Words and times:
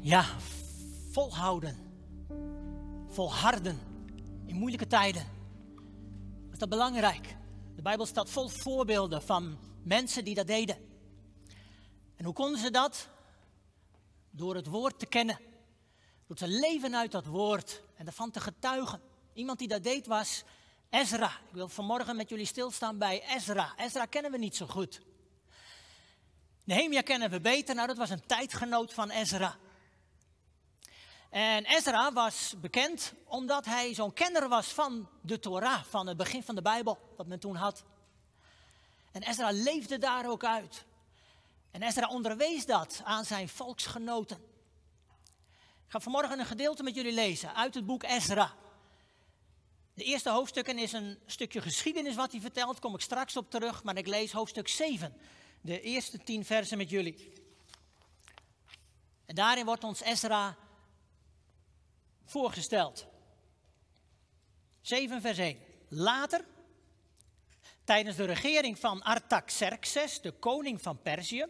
Ja, 0.00 0.24
volhouden. 1.10 1.76
Volharden 3.08 3.80
in 4.46 4.54
moeilijke 4.54 4.86
tijden. 4.86 5.26
Is 6.52 6.58
dat 6.58 6.68
belangrijk? 6.68 7.36
De 7.76 7.82
Bijbel 7.82 8.06
staat 8.06 8.30
vol 8.30 8.48
voorbeelden 8.48 9.22
van 9.22 9.58
mensen 9.82 10.24
die 10.24 10.34
dat 10.34 10.46
deden. 10.46 10.76
En 12.16 12.24
hoe 12.24 12.34
konden 12.34 12.60
ze 12.60 12.70
dat? 12.70 13.08
Door 14.30 14.54
het 14.54 14.66
woord 14.66 14.98
te 14.98 15.06
kennen. 15.06 15.40
Door 16.26 16.36
te 16.36 16.48
leven 16.48 16.96
uit 16.96 17.12
dat 17.12 17.26
woord 17.26 17.82
en 17.96 18.06
ervan 18.06 18.30
te 18.30 18.40
getuigen. 18.40 19.00
Iemand 19.32 19.58
die 19.58 19.68
dat 19.68 19.82
deed 19.82 20.06
was 20.06 20.44
Ezra. 20.90 21.28
Ik 21.28 21.54
wil 21.54 21.68
vanmorgen 21.68 22.16
met 22.16 22.28
jullie 22.28 22.46
stilstaan 22.46 22.98
bij 22.98 23.22
Ezra. 23.36 23.72
Ezra 23.76 24.04
kennen 24.04 24.30
we 24.30 24.38
niet 24.38 24.56
zo 24.56 24.66
goed. 24.66 25.00
Nehemia 26.64 27.00
kennen 27.00 27.30
we 27.30 27.40
beter. 27.40 27.74
Nou, 27.74 27.86
dat 27.86 27.96
was 27.96 28.10
een 28.10 28.26
tijdgenoot 28.26 28.94
van 28.94 29.10
Ezra. 29.10 29.56
En 31.28 31.64
Ezra 31.64 32.12
was 32.12 32.54
bekend 32.60 33.12
omdat 33.24 33.64
hij 33.64 33.94
zo'n 33.94 34.12
kenner 34.12 34.48
was 34.48 34.66
van 34.66 35.08
de 35.20 35.38
Torah, 35.38 35.84
van 35.84 36.06
het 36.06 36.16
begin 36.16 36.42
van 36.42 36.54
de 36.54 36.62
Bijbel, 36.62 36.98
wat 37.16 37.26
men 37.26 37.38
toen 37.38 37.56
had. 37.56 37.84
En 39.12 39.22
Ezra 39.22 39.50
leefde 39.50 39.98
daar 39.98 40.30
ook 40.30 40.44
uit. 40.44 40.84
En 41.70 41.82
Ezra 41.82 42.08
onderwees 42.08 42.66
dat 42.66 43.00
aan 43.04 43.24
zijn 43.24 43.48
volksgenoten. 43.48 44.36
Ik 45.86 45.94
ga 45.94 46.00
vanmorgen 46.00 46.38
een 46.38 46.46
gedeelte 46.46 46.82
met 46.82 46.94
jullie 46.94 47.12
lezen 47.12 47.54
uit 47.54 47.74
het 47.74 47.86
boek 47.86 48.02
Ezra. 48.02 48.54
De 49.94 50.04
eerste 50.04 50.30
hoofdstukken 50.30 50.78
is 50.78 50.92
een 50.92 51.18
stukje 51.26 51.60
geschiedenis 51.60 52.14
wat 52.14 52.32
hij 52.32 52.40
vertelt, 52.40 52.78
kom 52.78 52.94
ik 52.94 53.00
straks 53.00 53.36
op 53.36 53.50
terug, 53.50 53.82
maar 53.82 53.96
ik 53.96 54.06
lees 54.06 54.32
hoofdstuk 54.32 54.68
7, 54.68 55.16
de 55.60 55.80
eerste 55.80 56.18
tien 56.18 56.44
versen 56.44 56.78
met 56.78 56.90
jullie. 56.90 57.32
En 59.26 59.34
daarin 59.34 59.64
wordt 59.64 59.84
ons 59.84 60.00
Ezra 60.00 60.56
voorgesteld. 62.28 63.06
7 64.80 65.20
vers 65.20 65.38
1. 65.38 65.58
Later, 65.88 66.44
tijdens 67.84 68.16
de 68.16 68.24
regering 68.24 68.78
van 68.78 69.02
Artaxerxes, 69.02 70.20
de 70.20 70.32
koning 70.32 70.82
van 70.82 71.02
Perzië, 71.02 71.46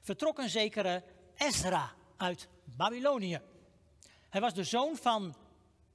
vertrok 0.00 0.38
een 0.38 0.50
zekere 0.50 1.02
Ezra 1.36 1.92
uit 2.16 2.48
Babylonië. 2.64 3.40
Hij 4.28 4.40
was 4.40 4.54
de 4.54 4.64
zoon 4.64 4.96
van 4.96 5.36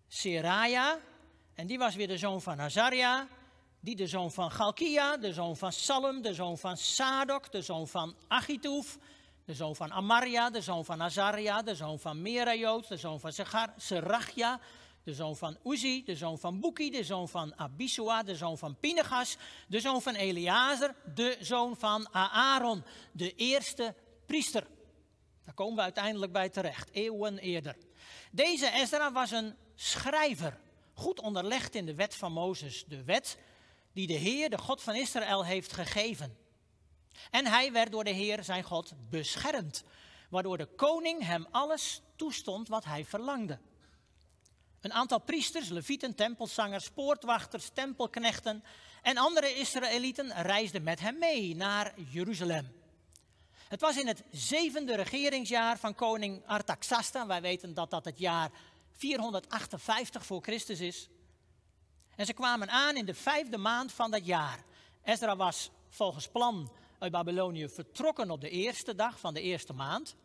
Seraja 0.08 1.00
en 1.54 1.68
die 1.68 1.78
was 1.78 1.96
weer 1.96 2.08
de 2.08 2.18
zoon 2.18 2.42
van 2.42 2.62
Azaria, 2.62 3.28
die 3.80 3.96
de 3.96 4.08
zoon 4.08 4.32
van 4.32 4.52
Galkia, 4.52 5.18
de 5.18 5.34
zoon 5.34 5.58
van 5.58 5.72
Salem, 5.72 6.22
de 6.22 6.34
zoon 6.34 6.58
van 6.58 6.78
Sadok, 6.78 7.52
de 7.52 7.62
zoon 7.62 7.88
van 7.88 8.16
Achituf, 8.28 8.98
de 9.46 9.54
zoon 9.54 9.76
van 9.76 9.92
Amaria, 9.92 10.50
de 10.50 10.62
zoon 10.62 10.86
van 10.86 11.02
Azaria, 11.02 11.62
de 11.62 11.76
zoon 11.76 12.00
van 12.00 12.22
Merayot, 12.22 12.88
de 12.88 12.98
zoon 12.98 13.20
van 13.20 13.32
Serachia, 13.78 14.60
de 15.04 15.14
zoon 15.14 15.38
van 15.38 15.58
Uzi, 15.64 16.04
de 16.04 16.16
zoon 16.16 16.40
van 16.40 16.60
Buki, 16.60 16.90
de 16.90 17.04
zoon 17.04 17.30
van 17.30 17.60
Abisua, 17.60 18.24
de 18.24 18.36
zoon 18.36 18.58
van 18.58 18.80
Pinegas, 18.80 19.38
de 19.68 19.80
zoon 19.80 20.02
van 20.02 20.16
Eleazar, 20.16 20.96
de 21.16 21.38
zoon 21.40 21.78
van 21.78 22.14
Aaron, 22.14 22.84
de 23.12 23.36
eerste 23.36 23.96
priester. 24.26 24.68
Daar 25.44 25.54
komen 25.54 25.76
we 25.76 25.82
uiteindelijk 25.82 26.32
bij 26.32 26.50
terecht, 26.50 26.90
eeuwen 26.92 27.38
eerder. 27.38 27.78
Deze 28.32 28.72
Ezra 28.72 29.12
was 29.12 29.32
een 29.32 29.56
schrijver, 29.76 30.60
goed 30.94 31.22
onderlegd 31.22 31.76
in 31.76 31.86
de 31.86 31.96
wet 31.96 32.16
van 32.16 32.32
Mozes, 32.32 32.86
de 32.88 33.04
wet 33.04 33.38
die 33.94 34.08
de 34.08 34.14
Heer, 34.14 34.50
de 34.50 34.58
God 34.58 34.82
van 34.82 34.96
Israël, 34.96 35.46
heeft 35.46 35.74
gegeven. 35.74 36.45
En 37.32 37.46
hij 37.46 37.72
werd 37.72 37.92
door 37.92 38.04
de 38.04 38.10
Heer, 38.10 38.44
zijn 38.44 38.64
God, 38.64 38.94
beschermd, 39.10 39.84
waardoor 40.30 40.58
de 40.58 40.66
koning 40.66 41.24
hem 41.24 41.48
alles 41.52 42.02
toestond 42.16 42.68
wat 42.68 42.86
hij 42.86 43.06
verlangde. 43.06 43.60
Een 44.82 44.94
aantal 44.94 45.20
priesters, 45.20 45.70
levieten, 45.70 46.16
tempelzangers, 46.16 46.90
poortwachters, 46.90 47.70
tempelknechten 47.74 48.64
en 49.02 49.18
andere 49.18 49.56
Israëlieten 49.56 50.42
reisden 50.42 50.84
met 50.84 51.00
hem 51.00 51.20
mee 51.20 51.56
naar 51.56 51.94
Jeruzalem. 52.10 52.72
Het 53.68 53.82
was 53.82 53.98
in 53.98 54.08
het 54.08 54.24
zevende 54.32 54.96
regeringsjaar 54.96 55.78
van 55.78 55.96
koning 55.96 56.46
Artaxasta. 56.46 57.28
Wij 57.28 57.42
weten 57.42 57.74
dat 57.74 57.90
dat 57.90 58.06
het 58.06 58.20
jaar 58.20 58.52
458 58.92 60.26
voor 60.26 60.42
Christus 60.42 60.80
is. 60.80 61.10
En 62.16 62.26
ze 62.26 62.34
kwamen 62.34 62.70
aan 62.70 62.96
in 62.96 63.06
de 63.06 63.14
vijfde 63.14 63.58
maand 63.58 63.92
van 63.92 64.12
dat 64.12 64.26
jaar. 64.26 64.64
Ezra 65.04 65.36
was 65.36 65.70
volgens 65.90 66.28
plan 66.28 66.72
uit 67.00 67.12
Babylonië 67.12 67.70
vertrokken 67.70 68.32
op 68.32 68.42
de 68.42 68.50
eerste 68.50 68.96
dag 68.96 69.20
van 69.20 69.34
de 69.34 69.42
eerste 69.42 69.74
maand. 69.74 70.16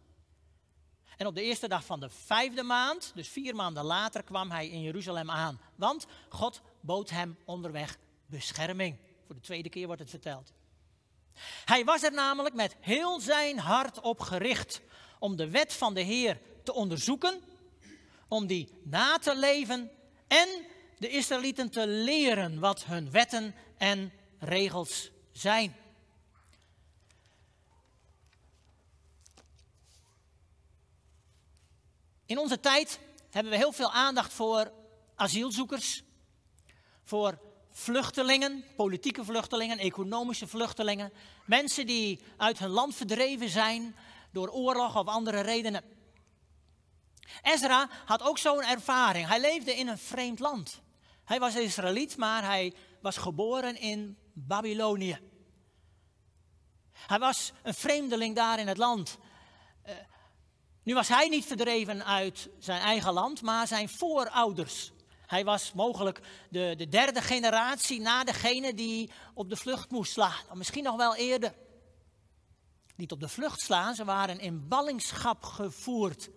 En 1.17 1.27
op 1.27 1.35
de 1.35 1.43
eerste 1.43 1.69
dag 1.69 1.85
van 1.85 2.01
de 2.01 2.11
vijfde 2.11 2.63
maand, 2.63 3.13
dus 3.15 3.29
vier 3.29 3.55
maanden 3.55 3.85
later, 3.85 4.23
kwam 4.23 4.51
hij 4.51 4.69
in 4.69 4.83
Jeruzalem 4.83 5.31
aan. 5.31 5.61
Want 5.75 6.07
God 6.29 6.61
bood 6.81 7.11
hem 7.11 7.37
onderweg 7.45 7.99
bescherming. 8.27 8.97
Voor 9.27 9.35
de 9.35 9.41
tweede 9.41 9.69
keer 9.69 9.87
wordt 9.87 10.01
het 10.01 10.11
verteld. 10.11 10.53
Hij 11.65 11.85
was 11.85 12.03
er 12.03 12.13
namelijk 12.13 12.55
met 12.55 12.77
heel 12.81 13.21
zijn 13.21 13.59
hart 13.59 14.01
op 14.01 14.21
gericht 14.21 14.81
om 15.19 15.37
de 15.37 15.51
wet 15.51 15.73
van 15.73 15.95
de 15.95 16.01
Heer 16.01 16.41
te 16.63 16.73
onderzoeken, 16.73 17.41
om 18.29 18.47
die 18.47 18.69
na 18.83 19.19
te 19.19 19.37
leven 19.37 19.91
en 20.29 20.49
de 20.99 21.09
Israëlieten 21.09 21.71
te 21.71 21.87
leren 21.87 22.59
wat 22.59 22.85
hun 22.85 23.11
wetten 23.11 23.55
en 23.79 24.13
regels 24.39 25.11
zijn. 25.33 25.77
In 32.31 32.39
onze 32.39 32.61
tijd 32.61 33.01
hebben 33.31 33.53
we 33.53 33.59
heel 33.59 33.73
veel 33.73 33.93
aandacht 33.93 34.33
voor 34.33 34.73
asielzoekers, 35.15 36.03
voor 37.05 37.39
vluchtelingen, 37.71 38.65
politieke 38.77 39.25
vluchtelingen, 39.25 39.79
economische 39.79 40.47
vluchtelingen, 40.47 41.13
mensen 41.47 41.87
die 41.87 42.23
uit 42.37 42.59
hun 42.59 42.69
land 42.69 42.95
verdreven 42.95 43.49
zijn 43.49 43.97
door 44.33 44.49
oorlog 44.49 44.97
of 44.97 45.07
andere 45.07 45.41
redenen. 45.41 45.85
Ezra 47.43 47.89
had 48.05 48.23
ook 48.23 48.39
zo'n 48.39 48.63
ervaring. 48.63 49.29
Hij 49.29 49.41
leefde 49.41 49.77
in 49.77 49.89
een 49.89 49.99
vreemd 49.99 50.39
land. 50.39 50.81
Hij 51.25 51.39
was 51.39 51.55
Israëliet, 51.55 52.17
maar 52.17 52.45
hij 52.45 52.75
was 53.01 53.17
geboren 53.17 53.77
in 53.77 54.19
Babylonië. 54.33 55.19
Hij 56.93 57.19
was 57.19 57.53
een 57.63 57.75
vreemdeling 57.75 58.37
daar 58.37 58.59
in 58.59 58.69
het 58.69 58.79
land. 58.79 59.19
Nu 60.83 60.95
was 60.95 61.09
hij 61.09 61.29
niet 61.29 61.45
verdreven 61.45 62.05
uit 62.05 62.49
zijn 62.59 62.81
eigen 62.81 63.13
land, 63.13 63.43
maar 63.43 63.67
zijn 63.67 63.89
voorouders. 63.89 64.93
Hij 65.27 65.45
was 65.45 65.73
mogelijk 65.73 66.21
de, 66.51 66.75
de 66.77 66.89
derde 66.89 67.23
generatie 67.23 68.01
na 68.01 68.25
degene 68.25 68.75
die 68.75 69.11
op 69.35 69.49
de 69.49 69.57
vlucht 69.57 69.91
moest 69.91 70.13
slaan. 70.13 70.43
Of 70.51 70.55
misschien 70.55 70.85
nog 70.85 70.97
wel 70.97 71.17
eerder. 71.17 71.55
Niet 72.97 73.13
op 73.13 73.21
de 73.21 73.29
vlucht 73.29 73.61
slaan, 73.61 73.95
ze 73.95 74.05
waren 74.05 74.41
in 74.41 74.69
ballingschap 74.69 75.45
gevoerd. 75.45 76.31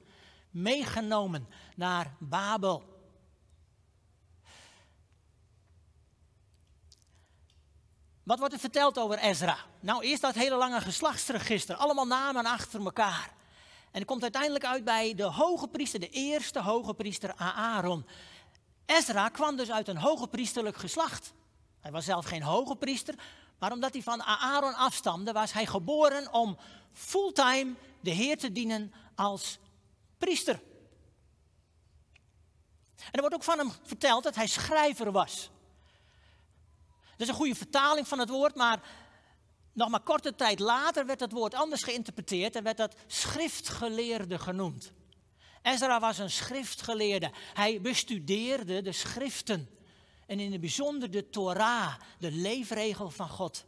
Meegenomen 0.49 1.47
naar 1.75 2.15
Babel. 2.19 2.93
Wat 8.23 8.39
wordt 8.39 8.53
er 8.53 8.59
verteld 8.59 8.97
over 8.97 9.17
Ezra? 9.17 9.57
Nou, 9.79 10.03
eerst 10.03 10.21
dat 10.21 10.35
hele 10.35 10.55
lange 10.55 10.81
geslachtsregister. 10.81 11.75
Allemaal 11.75 12.07
namen 12.07 12.45
achter 12.45 12.83
elkaar. 12.85 13.33
En 13.93 14.05
komt 14.05 14.21
uiteindelijk 14.21 14.65
uit 14.65 14.83
bij 14.83 15.15
de 15.15 15.23
hoge 15.23 15.67
priester, 15.67 15.99
de 15.99 16.09
eerste 16.09 16.61
hoge 16.61 16.93
priester 16.93 17.33
Aaron. 17.35 18.05
Ezra 18.85 19.29
kwam 19.29 19.55
dus 19.55 19.71
uit 19.71 19.87
een 19.87 19.97
hoge 19.97 20.27
priesterlijk 20.27 20.77
geslacht. 20.77 21.33
Hij 21.79 21.91
was 21.91 22.05
zelf 22.05 22.25
geen 22.25 22.43
hoge 22.43 22.75
priester, 22.75 23.15
maar 23.59 23.71
omdat 23.71 23.93
hij 23.93 24.01
van 24.01 24.23
Aaron 24.23 24.75
afstamde, 24.75 25.31
was 25.31 25.53
hij 25.53 25.65
geboren 25.65 26.33
om 26.33 26.57
fulltime 26.91 27.73
de 27.99 28.09
Heer 28.09 28.37
te 28.37 28.51
dienen 28.51 28.93
als 29.15 29.59
priester. 30.17 30.61
En 32.95 33.11
er 33.11 33.19
wordt 33.19 33.35
ook 33.35 33.43
van 33.43 33.57
hem 33.57 33.71
verteld 33.83 34.23
dat 34.23 34.35
hij 34.35 34.47
schrijver 34.47 35.11
was. 35.11 35.49
Dat 37.11 37.21
is 37.21 37.27
een 37.27 37.33
goede 37.33 37.55
vertaling 37.55 38.07
van 38.07 38.19
het 38.19 38.29
woord, 38.29 38.55
maar 38.55 38.79
nog 39.73 39.89
maar 39.89 40.03
korte 40.03 40.35
tijd 40.35 40.59
later 40.59 41.05
werd 41.05 41.19
het 41.19 41.31
woord 41.31 41.53
anders 41.53 41.83
geïnterpreteerd 41.83 42.55
en 42.55 42.63
werd 42.63 42.77
dat 42.77 42.95
schriftgeleerde 43.07 44.39
genoemd. 44.39 44.91
Ezra 45.61 45.99
was 45.99 46.17
een 46.17 46.29
schriftgeleerde. 46.29 47.31
Hij 47.53 47.81
bestudeerde 47.81 48.81
de 48.81 48.91
schriften. 48.91 49.69
En 50.27 50.39
in 50.39 50.51
het 50.51 50.61
bijzonder 50.61 51.11
de 51.11 51.29
Torah, 51.29 51.93
de 52.19 52.31
leefregel 52.31 53.09
van 53.09 53.29
God. 53.29 53.65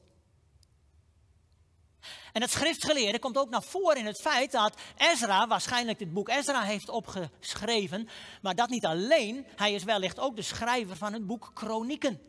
En 2.34 2.42
het 2.42 2.52
schriftgeleerde 2.52 3.20
komt 3.20 3.38
ook 3.38 3.50
naar 3.50 3.64
voren 3.64 3.98
in 3.98 4.06
het 4.06 4.22
feit 4.22 4.52
dat 4.52 4.80
Ezra 4.98 5.48
waarschijnlijk 5.48 6.00
dit 6.00 6.14
boek 6.14 6.30
Ezra 6.30 6.62
heeft 6.62 6.90
opgeschreven. 6.90 8.10
Maar 8.42 8.56
dat 8.56 8.70
niet 8.70 8.86
alleen, 8.86 9.46
hij 9.56 9.74
is 9.74 9.84
wellicht 9.84 10.20
ook 10.20 10.36
de 10.36 10.42
schrijver 10.42 10.96
van 10.96 11.14
het 11.14 11.28
boek 11.28 11.52
Kronieken. 11.54 12.22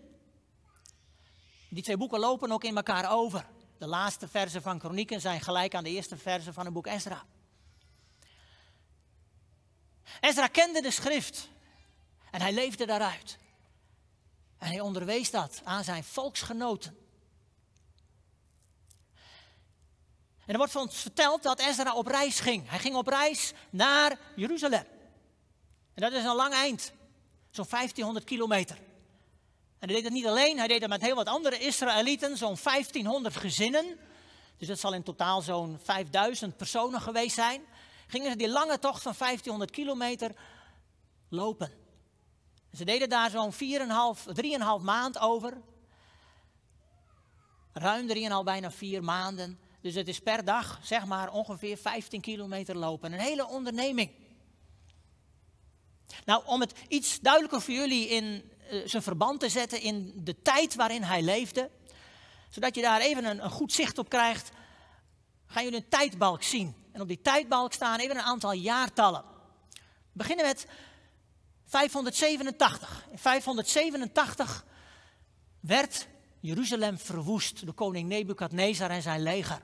Die 1.71 1.83
twee 1.83 1.97
boeken 1.97 2.19
lopen 2.19 2.53
ook 2.53 2.65
in 2.65 2.77
elkaar 2.77 3.11
over. 3.11 3.47
De 3.79 3.87
laatste 3.87 4.29
versen 4.29 4.63
van 4.63 4.79
Kronieken 4.79 5.21
zijn 5.21 5.41
gelijk 5.41 5.75
aan 5.75 5.85
de 5.85 5.91
eerste 5.91 6.17
versen 6.17 6.55
van 6.55 6.65
het 6.65 6.75
boek 6.75 6.87
Ezra. 6.87 7.25
Ezra 10.21 10.47
kende 10.47 10.83
de 10.83 10.91
schrift 10.91 11.49
en 12.31 12.41
hij 12.41 12.53
leefde 12.53 12.87
daaruit. 12.87 13.39
En 14.59 14.67
hij 14.67 14.81
onderwees 14.81 15.31
dat 15.31 15.61
aan 15.65 15.85
zijn 15.85 16.05
volksgenoten. 16.05 16.97
En 20.47 20.53
er 20.53 20.57
wordt 20.57 20.77
ons 20.77 20.97
verteld 20.97 21.43
dat 21.43 21.61
Ezra 21.61 21.95
op 21.95 22.07
reis 22.07 22.41
ging. 22.41 22.69
Hij 22.69 22.79
ging 22.79 22.95
op 22.95 23.07
reis 23.07 23.53
naar 23.71 24.19
Jeruzalem. 24.37 24.85
En 25.95 26.03
dat 26.03 26.13
is 26.13 26.25
een 26.25 26.35
lang 26.35 26.53
eind, 26.53 26.93
zo'n 27.51 27.67
1500 27.69 28.25
kilometer. 28.25 28.79
Hij 29.87 29.95
deed 29.95 30.05
het 30.05 30.13
niet 30.13 30.27
alleen, 30.27 30.59
hij 30.59 30.69
deed 30.69 30.81
het 30.81 30.91
met 30.91 31.01
heel 31.01 31.15
wat 31.15 31.27
andere 31.27 31.59
Israëlieten, 31.59 32.37
zo'n 32.37 32.57
1500 32.63 33.37
gezinnen. 33.37 33.99
Dus 34.59 34.69
dat 34.69 34.79
zal 34.79 34.95
in 34.95 35.03
totaal 35.03 35.43
zo'n 35.43 35.79
5000 35.83 36.57
personen 36.57 37.01
geweest 37.01 37.35
zijn. 37.35 37.63
Gingen 38.07 38.31
ze 38.31 38.37
die 38.37 38.49
lange 38.49 38.79
tocht 38.79 39.03
van 39.03 39.15
1500 39.19 39.71
kilometer 39.71 40.35
lopen. 41.29 41.73
Ze 42.73 42.85
deden 42.85 43.09
daar 43.09 43.31
zo'n 43.31 43.53
4,5, 43.53 43.57
3,5 43.59 44.83
maand 44.83 45.19
over. 45.19 45.61
Ruim 47.73 48.09
3,5, 48.09 48.15
bijna 48.45 48.71
4 48.71 49.05
maanden. 49.05 49.59
Dus 49.81 49.95
het 49.95 50.09
is 50.09 50.21
per 50.21 50.45
dag, 50.45 50.79
zeg 50.83 51.05
maar, 51.05 51.33
ongeveer 51.33 51.77
15 51.77 52.21
kilometer 52.21 52.77
lopen. 52.77 53.13
Een 53.13 53.19
hele 53.19 53.49
onderneming. 53.49 54.11
Nou, 56.25 56.43
om 56.47 56.61
het 56.61 56.73
iets 56.89 57.21
duidelijker 57.21 57.61
voor 57.61 57.75
jullie 57.75 58.09
in 58.09 58.55
zijn 58.85 59.03
verband 59.03 59.41
te 59.41 59.49
zetten 59.49 59.81
in 59.81 60.13
de 60.15 60.43
tijd 60.43 60.75
waarin 60.75 61.03
hij 61.03 61.23
leefde, 61.23 61.71
zodat 62.51 62.75
je 62.75 62.83
daar 62.83 63.01
even 63.01 63.25
een, 63.25 63.45
een 63.45 63.51
goed 63.51 63.73
zicht 63.73 63.99
op 63.99 64.09
krijgt, 64.09 64.51
gaan 65.47 65.65
jullie 65.65 65.79
een 65.79 65.89
tijdbalk 65.89 66.43
zien. 66.43 66.75
En 66.93 67.01
op 67.01 67.09
die 67.09 67.23
tijdbalk 67.23 67.73
staan 67.73 67.99
even 67.99 68.17
een 68.17 68.23
aantal 68.23 68.53
jaartallen. 68.53 69.25
We 69.73 70.23
beginnen 70.23 70.47
met 70.47 70.67
587. 71.67 73.07
In 73.11 73.19
587 73.19 74.65
werd 75.61 76.07
Jeruzalem 76.41 76.99
verwoest 76.99 77.65
door 77.65 77.75
koning 77.75 78.09
Nebukadnezar 78.09 78.91
en 78.91 79.03
zijn 79.03 79.23
leger. 79.23 79.61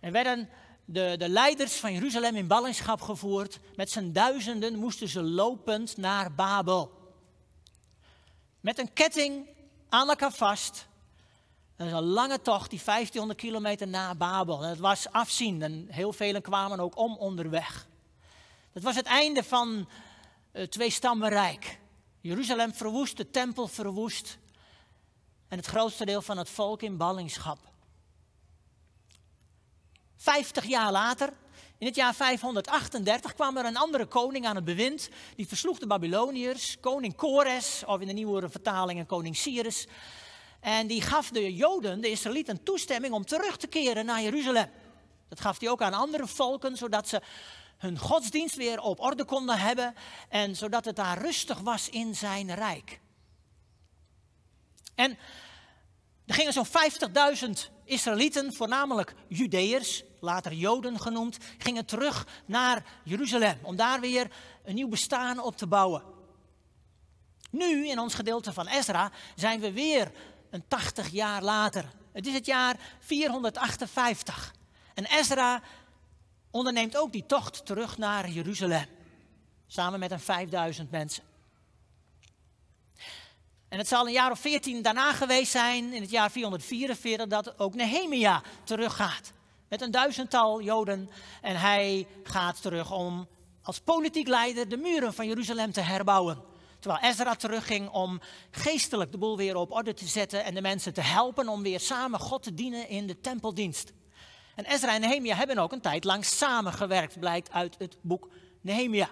En 0.00 0.12
werden 0.12 0.48
de, 0.84 1.14
de 1.18 1.28
leiders 1.28 1.74
van 1.74 1.92
Jeruzalem 1.92 2.36
in 2.36 2.46
ballingschap 2.46 3.00
gevoerd. 3.00 3.58
Met 3.76 3.90
z'n 3.90 4.12
duizenden 4.12 4.78
moesten 4.78 5.08
ze 5.08 5.22
lopend 5.22 5.96
naar 5.96 6.34
Babel. 6.34 7.01
Met 8.62 8.78
een 8.78 8.92
ketting 8.92 9.48
aan 9.88 10.08
elkaar 10.08 10.32
vast. 10.32 10.86
Dat 11.76 11.86
is 11.86 11.92
een 11.92 12.02
lange 12.02 12.40
tocht, 12.40 12.70
die 12.70 12.82
1500 12.84 13.40
kilometer 13.40 13.88
naar 13.88 14.16
Babel. 14.16 14.60
Het 14.60 14.78
was 14.78 15.08
afzien 15.10 15.62
en 15.62 15.86
heel 15.90 16.12
velen 16.12 16.42
kwamen 16.42 16.80
ook 16.80 16.96
om 16.96 17.16
onderweg. 17.16 17.86
Het 18.72 18.82
was 18.82 18.94
het 18.94 19.06
einde 19.06 19.44
van 19.44 19.88
het 20.52 20.70
tweestammenrijk. 20.70 21.78
Jeruzalem 22.20 22.74
verwoest, 22.74 23.16
de 23.16 23.30
tempel 23.30 23.68
verwoest. 23.68 24.38
En 25.48 25.56
het 25.56 25.66
grootste 25.66 26.04
deel 26.04 26.22
van 26.22 26.38
het 26.38 26.50
volk 26.50 26.82
in 26.82 26.96
ballingschap. 26.96 27.58
Vijftig 30.16 30.64
jaar 30.64 30.92
later, 30.92 31.32
in 31.82 31.88
het 31.88 31.96
jaar 31.96 32.14
538, 32.14 33.34
kwam 33.34 33.56
er 33.56 33.64
een 33.64 33.76
andere 33.76 34.06
koning 34.06 34.46
aan 34.46 34.56
het 34.56 34.64
bewind. 34.64 35.08
Die 35.36 35.48
versloeg 35.48 35.78
de 35.78 35.86
Babyloniërs, 35.86 36.80
koning 36.80 37.16
Kores, 37.16 37.82
of 37.86 38.00
in 38.00 38.06
de 38.06 38.12
nieuwere 38.12 38.48
vertalingen 38.48 39.06
koning 39.06 39.36
Cyrus. 39.36 39.86
En 40.60 40.86
die 40.86 41.02
gaf 41.02 41.30
de 41.30 41.54
Joden, 41.54 42.00
de 42.00 42.10
Israëlieten, 42.10 42.62
toestemming 42.62 43.12
om 43.12 43.24
terug 43.24 43.56
te 43.56 43.66
keren 43.66 44.04
naar 44.04 44.22
Jeruzalem. 44.22 44.70
Dat 45.28 45.40
gaf 45.40 45.60
hij 45.60 45.68
ook 45.68 45.82
aan 45.82 45.94
andere 45.94 46.26
volken, 46.26 46.76
zodat 46.76 47.08
ze 47.08 47.20
hun 47.78 47.98
godsdienst 47.98 48.56
weer 48.56 48.80
op 48.80 49.00
orde 49.00 49.24
konden 49.24 49.58
hebben 49.58 49.94
en 50.28 50.56
zodat 50.56 50.84
het 50.84 50.96
daar 50.96 51.18
rustig 51.18 51.58
was 51.58 51.88
in 51.88 52.14
zijn 52.14 52.54
rijk. 52.54 53.00
En 54.94 55.18
er 56.26 56.34
gingen 56.34 56.52
zo'n 56.52 56.66
50.000 56.66 57.50
Israëlieten, 57.84 58.52
voornamelijk 58.52 59.14
Judeërs, 59.28 60.02
later 60.22 60.52
Joden 60.52 61.00
genoemd, 61.00 61.38
gingen 61.58 61.84
terug 61.84 62.26
naar 62.44 62.84
Jeruzalem 63.02 63.58
om 63.62 63.76
daar 63.76 64.00
weer 64.00 64.30
een 64.64 64.74
nieuw 64.74 64.88
bestaan 64.88 65.38
op 65.38 65.56
te 65.56 65.66
bouwen. 65.66 66.02
Nu, 67.50 67.88
in 67.88 67.98
ons 67.98 68.14
gedeelte 68.14 68.52
van 68.52 68.66
Ezra, 68.66 69.10
zijn 69.34 69.60
we 69.60 69.72
weer 69.72 70.12
een 70.50 70.64
80 70.68 71.08
jaar 71.08 71.42
later. 71.42 71.84
Het 72.12 72.26
is 72.26 72.34
het 72.34 72.46
jaar 72.46 72.76
458. 72.98 74.54
En 74.94 75.04
Ezra 75.04 75.62
onderneemt 76.50 76.96
ook 76.96 77.12
die 77.12 77.26
tocht 77.26 77.66
terug 77.66 77.98
naar 77.98 78.28
Jeruzalem. 78.28 78.86
Samen 79.66 79.98
met 79.98 80.10
een 80.10 80.20
5000 80.20 80.90
mensen. 80.90 81.24
En 83.68 83.78
het 83.78 83.88
zal 83.88 84.06
een 84.06 84.12
jaar 84.12 84.30
of 84.30 84.40
14 84.40 84.82
daarna 84.82 85.12
geweest 85.12 85.50
zijn, 85.50 85.92
in 85.92 86.00
het 86.00 86.10
jaar 86.10 86.30
444, 86.30 87.26
dat 87.26 87.58
ook 87.58 87.74
Nehemia 87.74 88.42
teruggaat. 88.64 89.32
Met 89.72 89.80
een 89.80 89.90
duizendtal 89.90 90.62
Joden. 90.62 91.10
En 91.40 91.56
hij 91.56 92.06
gaat 92.22 92.62
terug 92.62 92.92
om 92.92 93.28
als 93.62 93.80
politiek 93.80 94.28
leider 94.28 94.68
de 94.68 94.76
muren 94.76 95.14
van 95.14 95.26
Jeruzalem 95.26 95.72
te 95.72 95.80
herbouwen. 95.80 96.42
Terwijl 96.78 97.02
Ezra 97.02 97.34
terugging 97.34 97.90
om 97.90 98.20
geestelijk 98.50 99.12
de 99.12 99.18
boel 99.18 99.36
weer 99.36 99.56
op 99.56 99.72
orde 99.72 99.94
te 99.94 100.06
zetten 100.06 100.44
en 100.44 100.54
de 100.54 100.60
mensen 100.60 100.94
te 100.94 101.00
helpen 101.00 101.48
om 101.48 101.62
weer 101.62 101.80
samen 101.80 102.20
God 102.20 102.42
te 102.42 102.54
dienen 102.54 102.88
in 102.88 103.06
de 103.06 103.20
tempeldienst. 103.20 103.92
En 104.54 104.64
Ezra 104.64 104.94
en 104.94 105.00
Nehemia 105.00 105.34
hebben 105.34 105.58
ook 105.58 105.72
een 105.72 105.80
tijd 105.80 106.04
lang 106.04 106.24
samengewerkt, 106.24 107.18
blijkt 107.18 107.52
uit 107.52 107.74
het 107.78 107.96
boek 108.00 108.28
Nehemia. 108.60 109.08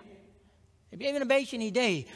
Heb 0.90 1.00
je 1.00 1.06
even 1.06 1.20
een 1.20 1.26
beetje 1.26 1.56
een 1.56 1.62
idee? 1.62 2.06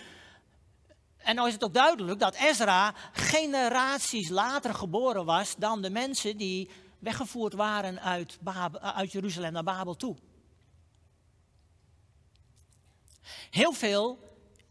En 1.17 1.35
nou 1.35 1.47
is 1.49 1.55
het 1.55 1.65
ook 1.65 1.75
duidelijk 1.75 2.19
dat 2.21 2.35
Ezra 2.35 2.95
generaties 3.13 4.29
later 4.29 4.75
geboren 4.75 5.25
was 5.25 5.55
dan 5.59 5.83
de 5.83 5.91
mensen 5.91 6.37
die 6.37 6.71
weggevoerd 7.05 7.53
waren 7.53 8.01
uit, 8.01 8.39
Babel, 8.41 8.81
uit 8.81 9.13
Jeruzalem 9.13 9.53
naar 9.53 9.63
Babel 9.63 9.97
toe. 9.97 10.17
Heel 13.51 13.73
veel 13.73 14.19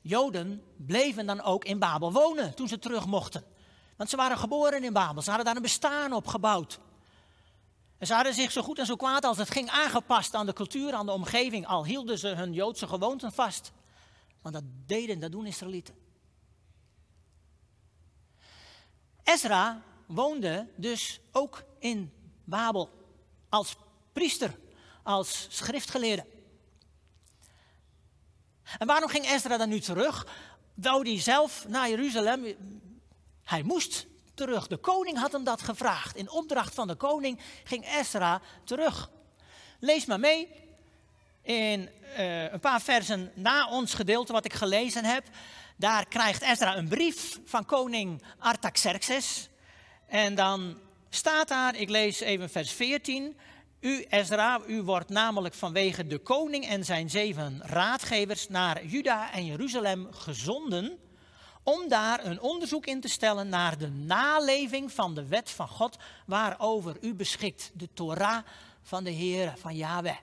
Joden 0.01 0.63
bleven 0.77 1.25
dan 1.25 1.41
ook 1.41 1.65
in 1.65 1.79
Babel 1.79 2.11
wonen 2.11 2.55
toen 2.55 2.67
ze 2.67 2.79
terug 2.79 3.05
mochten. 3.05 3.43
Want 3.95 4.09
ze 4.09 4.15
waren 4.15 4.37
geboren 4.37 4.83
in 4.83 4.93
Babel, 4.93 5.21
ze 5.21 5.27
hadden 5.27 5.45
daar 5.45 5.55
een 5.55 5.61
bestaan 5.61 6.13
op 6.13 6.27
gebouwd. 6.27 6.79
En 7.97 8.07
ze 8.07 8.13
hadden 8.13 8.33
zich 8.33 8.51
zo 8.51 8.61
goed 8.61 8.79
en 8.79 8.85
zo 8.85 8.95
kwaad 8.95 9.23
als 9.23 9.37
het 9.37 9.49
ging 9.49 9.69
aangepast 9.69 10.33
aan 10.33 10.45
de 10.45 10.53
cultuur, 10.53 10.93
aan 10.93 11.05
de 11.05 11.11
omgeving, 11.11 11.67
al 11.67 11.85
hielden 11.85 12.17
ze 12.17 12.27
hun 12.27 12.53
Joodse 12.53 12.87
gewoonten 12.87 13.31
vast. 13.31 13.71
Want 14.41 14.55
dat 14.55 14.63
deden, 14.85 15.19
dat 15.19 15.31
doen 15.31 15.45
Israëlieten. 15.45 15.95
Ezra 19.23 19.81
woonde 20.07 20.67
dus 20.75 21.19
ook 21.31 21.63
in 21.79 22.13
Babel 22.43 22.89
als 23.49 23.75
priester, 24.13 24.55
als 25.03 25.47
schriftgeleerde. 25.49 26.25
En 28.77 28.87
waarom 28.87 29.09
ging 29.09 29.25
Ezra 29.25 29.57
dan 29.57 29.69
nu 29.69 29.79
terug? 29.79 30.27
Wou 30.73 31.09
hij 31.09 31.21
zelf 31.21 31.67
naar 31.67 31.89
Jeruzalem? 31.89 32.55
Hij 33.43 33.63
moest 33.63 34.05
terug. 34.33 34.67
De 34.67 34.77
koning 34.77 35.17
had 35.17 35.31
hem 35.31 35.43
dat 35.43 35.61
gevraagd. 35.61 36.15
In 36.15 36.29
opdracht 36.29 36.73
van 36.73 36.87
de 36.87 36.95
koning 36.95 37.39
ging 37.63 37.85
Ezra 37.85 38.41
terug. 38.63 39.09
Lees 39.79 40.05
maar 40.05 40.19
mee 40.19 40.49
in 41.41 41.89
uh, 42.17 42.51
een 42.51 42.59
paar 42.59 42.81
versen 42.81 43.31
na 43.35 43.69
ons 43.69 43.93
gedeelte 43.93 44.33
wat 44.33 44.45
ik 44.45 44.53
gelezen 44.53 45.05
heb. 45.05 45.23
Daar 45.77 46.05
krijgt 46.07 46.41
Ezra 46.41 46.77
een 46.77 46.87
brief 46.87 47.39
van 47.45 47.65
koning 47.65 48.23
Artaxerxes. 48.39 49.49
En 50.07 50.35
dan 50.35 50.79
staat 51.15 51.47
daar, 51.47 51.75
ik 51.75 51.89
lees 51.89 52.19
even 52.19 52.49
vers 52.49 52.71
14. 52.71 53.37
U, 53.79 54.05
Ezra, 54.09 54.61
u 54.67 54.81
wordt 54.81 55.09
namelijk 55.09 55.53
vanwege 55.53 56.07
de 56.07 56.17
koning 56.17 56.67
en 56.67 56.85
zijn 56.85 57.09
zeven 57.09 57.61
raadgevers 57.63 58.49
naar 58.49 58.85
Juda 58.85 59.31
en 59.31 59.45
Jeruzalem 59.45 60.07
gezonden 60.11 60.97
om 61.63 61.87
daar 61.87 62.25
een 62.25 62.41
onderzoek 62.41 62.85
in 62.85 63.01
te 63.01 63.07
stellen 63.07 63.49
naar 63.49 63.77
de 63.77 63.89
naleving 63.89 64.91
van 64.91 65.15
de 65.15 65.27
wet 65.27 65.49
van 65.49 65.67
God 65.67 65.97
waarover 66.25 66.97
u 67.01 67.13
beschikt, 67.13 67.71
de 67.73 67.89
Torah 67.93 68.43
van 68.81 69.03
de 69.03 69.11
Heer, 69.11 69.53
van 69.57 69.75
Yahweh. 69.75 70.17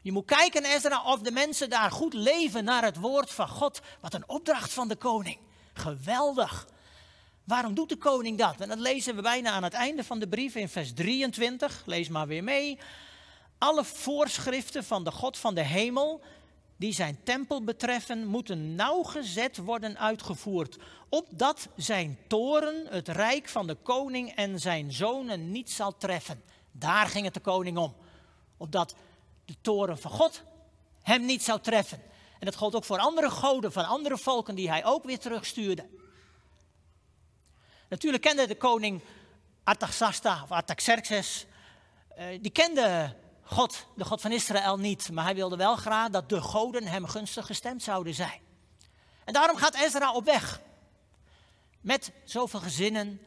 Je 0.00 0.12
moet 0.12 0.26
kijken, 0.26 0.64
Ezra, 0.64 1.02
of 1.04 1.20
de 1.20 1.32
mensen 1.32 1.70
daar 1.70 1.90
goed 1.90 2.14
leven 2.14 2.64
naar 2.64 2.84
het 2.84 2.96
woord 2.96 3.30
van 3.30 3.48
God. 3.48 3.80
Wat 4.00 4.14
een 4.14 4.28
opdracht 4.28 4.72
van 4.72 4.88
de 4.88 4.96
koning. 4.96 5.38
Geweldig. 5.72 6.66
Waarom 7.48 7.74
doet 7.74 7.88
de 7.88 7.96
koning 7.96 8.38
dat? 8.38 8.60
En 8.60 8.68
dat 8.68 8.78
lezen 8.78 9.14
we 9.16 9.22
bijna 9.22 9.50
aan 9.50 9.62
het 9.62 9.72
einde 9.72 10.04
van 10.04 10.18
de 10.18 10.28
brief 10.28 10.54
in 10.54 10.68
vers 10.68 10.92
23. 10.92 11.82
Lees 11.86 12.08
maar 12.08 12.26
weer 12.26 12.44
mee. 12.44 12.78
Alle 13.58 13.84
voorschriften 13.84 14.84
van 14.84 15.04
de 15.04 15.10
God 15.10 15.38
van 15.38 15.54
de 15.54 15.64
hemel 15.64 16.20
die 16.76 16.92
zijn 16.92 17.18
tempel 17.22 17.64
betreffen, 17.64 18.26
moeten 18.26 18.74
nauwgezet 18.74 19.56
worden 19.56 19.98
uitgevoerd, 19.98 20.78
opdat 21.08 21.68
zijn 21.76 22.18
toren 22.26 22.86
het 22.88 23.08
rijk 23.08 23.48
van 23.48 23.66
de 23.66 23.74
koning 23.74 24.34
en 24.34 24.60
zijn 24.60 24.92
zonen 24.92 25.50
niet 25.50 25.70
zal 25.70 25.96
treffen. 25.96 26.42
Daar 26.72 27.06
ging 27.06 27.24
het 27.24 27.34
de 27.34 27.40
koning 27.40 27.78
om, 27.78 27.94
opdat 28.56 28.94
de 29.44 29.54
toren 29.60 29.98
van 29.98 30.10
God 30.10 30.42
hem 31.02 31.24
niet 31.24 31.42
zou 31.42 31.60
treffen. 31.60 32.02
En 32.38 32.46
dat 32.46 32.56
gold 32.56 32.74
ook 32.74 32.84
voor 32.84 32.98
andere 32.98 33.30
goden 33.30 33.72
van 33.72 33.84
andere 33.84 34.18
volken 34.18 34.54
die 34.54 34.70
hij 34.70 34.84
ook 34.84 35.04
weer 35.04 35.18
terugstuurde. 35.18 35.86
Natuurlijk 37.88 38.22
kende 38.22 38.46
de 38.46 38.56
koning 38.56 39.02
Artaxasta 39.64 40.42
of 40.42 40.50
Artaxerxes, 40.50 41.46
uh, 42.18 42.24
die 42.40 42.50
kende 42.50 43.16
God, 43.42 43.86
de 43.96 44.04
God 44.04 44.20
van 44.20 44.32
Israël, 44.32 44.78
niet. 44.78 45.10
Maar 45.12 45.24
hij 45.24 45.34
wilde 45.34 45.56
wel 45.56 45.76
graag 45.76 46.08
dat 46.10 46.28
de 46.28 46.40
goden 46.40 46.84
hem 46.84 47.06
gunstig 47.06 47.46
gestemd 47.46 47.82
zouden 47.82 48.14
zijn. 48.14 48.40
En 49.24 49.32
daarom 49.32 49.56
gaat 49.56 49.74
Ezra 49.74 50.12
op 50.12 50.24
weg. 50.24 50.60
Met 51.80 52.12
zoveel 52.24 52.60
gezinnen. 52.60 53.20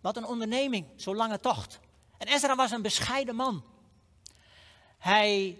Wat 0.00 0.16
een 0.16 0.26
onderneming, 0.26 0.86
zo'n 0.96 1.16
lange 1.16 1.40
tocht. 1.40 1.80
En 2.18 2.26
Ezra 2.26 2.54
was 2.54 2.70
een 2.70 2.82
bescheiden 2.82 3.34
man. 3.34 3.64
Hij 4.98 5.58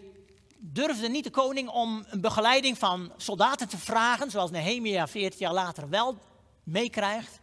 durfde 0.58 1.08
niet 1.08 1.24
de 1.24 1.30
koning 1.30 1.68
om 1.68 2.04
een 2.08 2.20
begeleiding 2.20 2.78
van 2.78 3.12
soldaten 3.16 3.68
te 3.68 3.78
vragen, 3.78 4.30
zoals 4.30 4.50
Nehemia 4.50 5.08
14 5.08 5.38
jaar 5.38 5.52
later 5.52 5.88
wel 5.88 6.18
meekrijgt. 6.62 7.40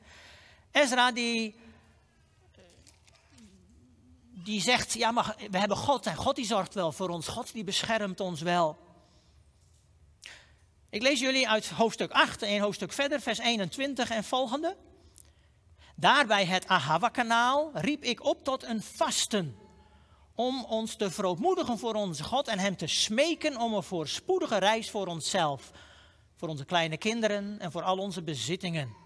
Ezra 0.72 1.12
die, 1.12 1.56
die 4.32 4.62
zegt, 4.62 4.94
ja 4.94 5.12
maar 5.12 5.36
we 5.50 5.58
hebben 5.58 5.78
God 5.78 6.06
en 6.06 6.16
God 6.16 6.36
die 6.36 6.46
zorgt 6.46 6.74
wel 6.74 6.92
voor 6.92 7.10
ons, 7.10 7.28
God 7.28 7.54
die 7.54 7.64
beschermt 7.64 8.20
ons 8.20 8.42
wel. 8.42 8.78
Ik 10.90 11.02
lees 11.02 11.20
jullie 11.20 11.50
uit 11.50 11.70
hoofdstuk 11.70 12.12
8, 12.12 12.42
een 12.42 12.62
hoofdstuk 12.62 12.94
verder, 12.94 13.22
vers 13.22 13.38
21 13.38 14.10
en 14.10 14.24
volgende. 14.24 14.76
Daar 15.96 16.26
bij 16.26 16.46
het 16.46 16.68
Ahava-kanaal 16.68 17.70
riep 17.74 18.04
ik 18.04 18.24
op 18.24 18.44
tot 18.44 18.64
een 18.64 18.82
vasten. 18.82 19.56
Om 20.36 20.64
ons 20.64 20.96
te 20.96 21.12
verootmoedigen 21.12 21.80
voor 21.80 21.94
onze 21.94 22.24
God 22.24 22.48
en 22.48 22.60
Hem 22.60 22.78
te 22.78 22.88
smeken 22.88 23.58
om 23.58 23.74
een 23.74 23.84
voorspoedige 23.84 24.58
reis 24.58 24.90
voor 24.90 25.08
onszelf. 25.08 25.72
Voor 26.36 26.48
onze 26.48 26.66
kleine 26.66 26.98
kinderen 26.98 27.60
en 27.60 27.72
voor 27.72 27.84
al 27.84 27.98
onze 27.98 28.22
bezittingen. 28.22 29.01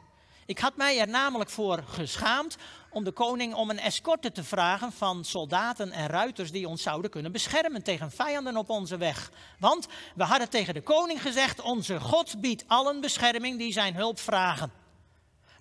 Ik 0.46 0.60
had 0.60 0.76
mij 0.76 1.00
er 1.00 1.08
namelijk 1.08 1.50
voor 1.50 1.84
geschaamd 1.88 2.58
om 2.90 3.04
de 3.04 3.12
koning 3.12 3.54
om 3.54 3.70
een 3.70 3.80
escorte 3.80 4.32
te 4.32 4.44
vragen 4.44 4.92
van 4.92 5.24
soldaten 5.24 5.92
en 5.92 6.08
ruiters 6.08 6.52
die 6.52 6.68
ons 6.68 6.82
zouden 6.82 7.12
kunnen 7.12 7.32
beschermen 7.32 7.84
tegen 7.84 8.12
vijanden 8.12 8.58
op 8.58 8.70
onze 8.70 8.98
weg. 8.98 9.32
Want 9.60 9.88
we 10.16 10.24
hadden 10.24 10.50
tegen 10.50 10.74
de 10.74 10.82
koning 10.82 11.22
gezegd, 11.22 11.62
onze 11.62 12.00
God 12.00 12.42
biedt 12.42 12.64
allen 12.68 13.02
bescherming 13.02 13.58
die 13.58 13.74
zijn 13.74 13.96
hulp 13.96 14.20
vragen. 14.20 14.72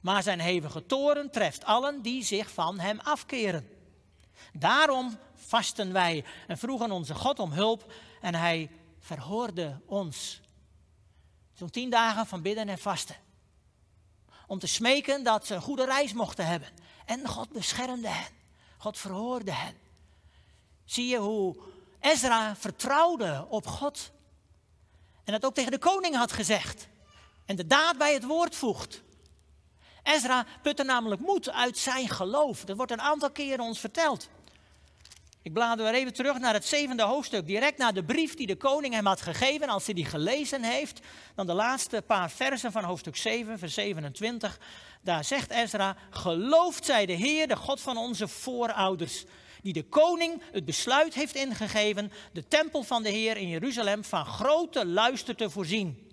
Maar 0.00 0.22
zijn 0.22 0.40
hevige 0.40 0.86
toren 0.86 1.30
treft 1.30 1.64
allen 1.64 2.02
die 2.02 2.24
zich 2.24 2.50
van 2.50 2.78
hem 2.78 3.00
afkeren. 3.00 3.68
Daarom 4.52 5.18
vasten 5.34 5.92
wij 5.92 6.24
en 6.46 6.58
vroegen 6.58 6.90
onze 6.90 7.14
God 7.14 7.38
om 7.38 7.52
hulp 7.52 7.92
en 8.20 8.34
hij 8.34 8.70
verhoorde 8.98 9.80
ons. 9.86 10.40
Zo'n 11.52 11.70
tien 11.70 11.90
dagen 11.90 12.26
van 12.26 12.42
bidden 12.42 12.68
en 12.68 12.78
vasten. 12.78 13.23
Om 14.54 14.60
te 14.60 14.66
smeken 14.66 15.22
dat 15.22 15.46
ze 15.46 15.54
een 15.54 15.60
goede 15.60 15.84
reis 15.84 16.12
mochten 16.12 16.46
hebben. 16.46 16.68
En 17.04 17.28
God 17.28 17.48
beschermde 17.50 18.08
hen. 18.08 18.32
God 18.76 18.98
verhoorde 18.98 19.52
hen. 19.52 19.74
Zie 20.84 21.06
je 21.06 21.16
hoe 21.16 21.56
Ezra 22.00 22.56
vertrouwde 22.56 23.46
op 23.48 23.66
God. 23.66 24.10
En 25.24 25.32
dat 25.32 25.44
ook 25.44 25.54
tegen 25.54 25.70
de 25.70 25.78
koning 25.78 26.16
had 26.16 26.32
gezegd. 26.32 26.88
En 27.44 27.56
de 27.56 27.66
daad 27.66 27.98
bij 27.98 28.14
het 28.14 28.24
woord 28.24 28.54
voegt. 28.56 29.02
Ezra 30.02 30.46
putte 30.62 30.82
namelijk 30.82 31.20
moed 31.20 31.50
uit 31.50 31.78
zijn 31.78 32.08
geloof. 32.08 32.64
Dat 32.64 32.76
wordt 32.76 32.92
een 32.92 33.00
aantal 33.00 33.30
keren 33.30 33.64
ons 33.64 33.80
verteld. 33.80 34.28
Ik 35.44 35.52
blader 35.52 35.84
weer 35.84 35.94
even 35.94 36.12
terug 36.12 36.38
naar 36.38 36.54
het 36.54 36.64
zevende 36.64 37.02
hoofdstuk, 37.02 37.46
direct 37.46 37.78
naar 37.78 37.94
de 37.94 38.04
brief 38.04 38.34
die 38.34 38.46
de 38.46 38.56
koning 38.56 38.94
hem 38.94 39.06
had 39.06 39.20
gegeven. 39.20 39.68
Als 39.68 39.84
hij 39.84 39.94
die 39.94 40.04
gelezen 40.04 40.62
heeft, 40.62 41.00
dan 41.34 41.46
de 41.46 41.52
laatste 41.52 42.02
paar 42.06 42.30
versen 42.30 42.72
van 42.72 42.84
hoofdstuk 42.84 43.16
7, 43.16 43.58
vers 43.58 43.74
27. 43.74 44.60
Daar 45.02 45.24
zegt 45.24 45.50
Ezra, 45.50 45.96
geloofd 46.10 46.84
zij 46.84 47.06
de 47.06 47.12
Heer, 47.12 47.48
de 47.48 47.56
God 47.56 47.80
van 47.80 47.96
onze 47.96 48.28
voorouders, 48.28 49.24
die 49.62 49.72
de 49.72 49.82
koning 49.82 50.42
het 50.52 50.64
besluit 50.64 51.14
heeft 51.14 51.34
ingegeven 51.34 52.12
de 52.32 52.48
tempel 52.48 52.82
van 52.82 53.02
de 53.02 53.10
Heer 53.10 53.36
in 53.36 53.48
Jeruzalem 53.48 54.04
van 54.04 54.26
grote 54.26 54.86
luister 54.86 55.36
te 55.36 55.50
voorzien. 55.50 56.10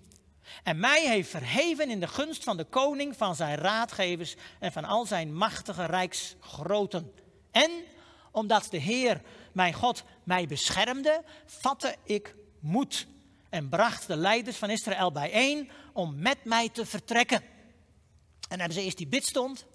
En 0.62 0.80
mij 0.80 1.08
heeft 1.08 1.30
verheven 1.30 1.90
in 1.90 2.00
de 2.00 2.08
gunst 2.08 2.44
van 2.44 2.56
de 2.56 2.64
koning, 2.64 3.16
van 3.16 3.36
zijn 3.36 3.56
raadgevers 3.56 4.34
en 4.58 4.72
van 4.72 4.84
al 4.84 5.06
zijn 5.06 5.34
machtige 5.34 5.84
rijksgroten. 5.84 7.12
En 7.50 7.70
omdat 8.32 8.66
de 8.70 8.78
Heer, 8.78 9.20
mijn 9.52 9.72
God, 9.72 10.02
mij 10.24 10.46
beschermde, 10.46 11.22
vatte 11.46 11.96
ik 12.04 12.34
moed 12.60 13.06
en 13.48 13.68
bracht 13.68 14.06
de 14.06 14.16
leiders 14.16 14.56
van 14.56 14.70
Israël 14.70 15.12
bijeen 15.12 15.70
om 15.92 16.18
met 16.18 16.44
mij 16.44 16.68
te 16.68 16.86
vertrekken. 16.86 17.36
En 17.36 18.48
dan 18.48 18.58
hebben 18.58 18.76
ze 18.76 18.82
eerst 18.82 18.96
die 18.96 19.06
bidstond 19.06 19.66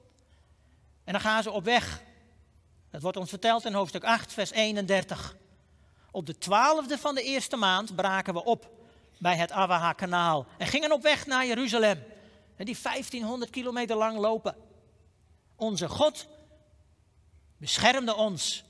en 1.04 1.14
dan 1.14 1.22
gaan 1.22 1.44
ze 1.44 1.52
op 1.52 1.64
weg. 1.64 2.02
Dat 2.90 3.02
wordt 3.02 3.18
ons 3.18 3.30
verteld 3.30 3.66
in 3.66 3.74
hoofdstuk 3.74 4.04
8, 4.04 4.34
vers 4.34 4.52
31. 4.52 5.36
Op 6.12 6.26
de 6.26 6.38
twaalfde 6.38 6.98
van 6.98 7.16
de 7.16 7.24
eerste 7.24 7.56
maand 7.56 7.96
braken 7.96 8.34
we 8.34 8.44
op 8.44 8.70
bij 9.20 9.36
het 9.36 9.52
Awaha-kanaal 9.52 10.46
en 10.58 10.68
gingen 10.68 10.92
op 10.92 11.02
weg 11.02 11.26
naar 11.26 11.46
Jeruzalem. 11.46 12.04
En 12.56 12.66
die 12.66 12.78
1500 12.84 13.52
kilometer 13.52 13.96
lang 13.96 14.18
lopen. 14.18 14.56
Onze 15.56 15.90
God 15.90 16.28
beschermde 17.58 18.16
ons. 18.16 18.64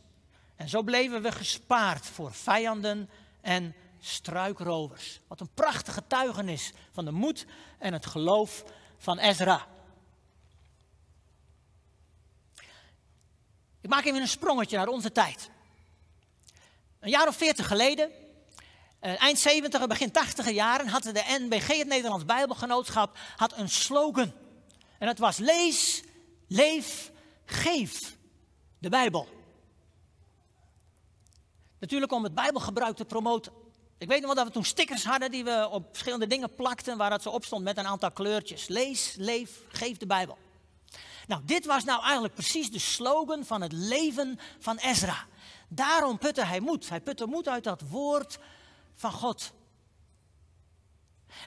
En 0.56 0.70
zo 0.70 0.82
bleven 0.82 1.22
we 1.22 1.32
gespaard 1.32 2.06
voor 2.06 2.34
vijanden 2.34 3.10
en 3.42 3.76
struikrovers. 4.00 5.20
Wat 5.28 5.40
een 5.40 5.54
prachtige 5.54 6.02
getuigenis 6.02 6.72
van 6.92 7.06
de 7.06 7.12
moed 7.12 7.46
en 7.78 7.94
het 7.94 8.06
geloof 8.06 8.64
van 8.98 9.18
Ezra. 9.18 9.68
Ik 13.82 13.90
maak 13.90 14.06
even 14.06 14.22
een 14.22 14.28
sprongetje 14.28 14.78
naar 14.78 14.88
onze 14.88 15.12
tijd. 15.12 15.50
Een 17.00 17.10
jaar 17.10 17.28
of 17.28 17.36
veertig 17.36 17.68
geleden, 17.68 18.12
eh, 19.00 19.22
eind 19.22 19.40
70, 19.40 19.88
begin 19.88 20.12
80 20.12 20.50
jaren, 20.50 20.88
had 20.88 21.04
de 21.04 21.38
NBG, 21.40 21.68
het 21.68 21.88
Nederlands 21.88 22.26
Bijbelgenootschap, 22.26 23.18
had 23.36 23.58
een 23.58 23.70
slogan. 23.70 24.34
En 25.00 25.08
dat 25.08 25.18
was 25.18 25.38
lees, 25.38 26.04
leef, 26.48 27.12
geef 27.46 28.17
de 28.80 28.90
Bijbel. 28.90 29.28
Natuurlijk 31.80 32.12
om 32.12 32.24
het 32.24 32.34
Bijbelgebruik 32.34 32.96
te 32.96 33.06
promoten. 33.06 33.52
Ik 33.98 34.08
weet 34.08 34.18
nog 34.18 34.26
wel 34.26 34.36
dat 34.36 34.46
we 34.46 34.52
toen 34.52 34.66
stickers 34.66 35.06
hadden 35.06 35.32
die 35.32 35.44
we 35.44 35.70
op 35.72 35.88
verschillende 35.88 36.28
dingen 36.28 36.54
plakten, 36.56 36.98
waar 36.98 37.10
dat 37.10 37.22
zo 37.22 37.30
op 37.30 37.46
stond 37.46 37.64
met 37.64 37.78
een 37.78 37.88
aantal 37.88 38.12
kleurtjes. 38.12 38.68
Lees, 38.68 39.16
leef, 39.18 39.62
geef 39.68 39.98
de 39.98 40.06
Bijbel. 40.06 40.38
Nou, 41.28 41.42
dit 41.46 41.66
was 41.66 41.84
nou 41.84 42.02
eigenlijk 42.02 42.34
precies 42.34 42.72
de 42.72 42.80
slogan 42.80 43.46
van 43.46 43.62
het 43.62 43.72
leven 43.72 44.40
van 44.60 44.78
Ezra. 44.78 45.26
Daarom 45.68 46.18
putte 46.18 46.46
hij 46.46 46.60
moed. 46.60 46.90
Hij 46.90 47.02
putte 47.02 47.26
moed 47.26 47.48
uit 47.48 47.64
dat 47.64 47.82
woord 47.90 48.38
van 48.96 49.12
God. 49.12 49.52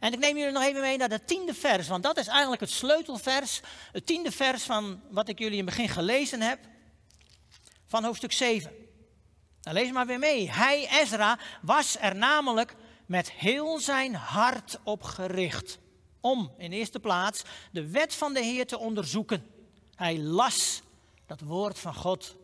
En 0.01 0.13
ik 0.13 0.19
neem 0.19 0.37
jullie 0.37 0.53
nog 0.53 0.63
even 0.63 0.81
mee 0.81 0.97
naar 0.97 1.09
het 1.09 1.27
tiende 1.27 1.55
vers, 1.55 1.89
want 1.89 2.03
dat 2.03 2.17
is 2.17 2.27
eigenlijk 2.27 2.61
het 2.61 2.71
sleutelvers. 2.71 3.61
Het 3.93 4.07
tiende 4.07 4.33
vers 4.33 4.63
van 4.63 5.01
wat 5.11 5.29
ik 5.29 5.39
jullie 5.39 5.59
in 5.59 5.67
het 5.67 5.75
begin 5.75 5.89
gelezen 5.89 6.41
heb 6.41 6.59
van 7.91 8.05
hoofdstuk 8.05 8.33
7. 8.33 8.73
Nou, 9.63 9.77
lees 9.77 9.93
maar 9.93 10.07
weer 10.07 10.19
mee. 10.19 10.51
Hij, 10.51 10.89
Ezra, 11.03 11.39
was 11.63 11.97
er 12.01 12.17
namelijk 12.17 12.75
met 13.07 13.31
heel 13.31 13.81
zijn 13.81 14.15
hart 14.15 14.79
op 14.83 15.03
gericht. 15.03 15.79
Om 16.21 16.53
in 16.59 16.73
eerste 16.73 17.01
plaats 17.01 17.43
de 17.73 17.91
wet 17.91 18.15
van 18.15 18.33
de 18.33 18.41
Heer 18.41 18.67
te 18.67 18.79
onderzoeken. 18.79 19.47
Hij 19.95 20.19
las 20.19 20.83
dat 21.27 21.41
woord 21.41 21.79
van 21.79 21.95
God 21.95 22.37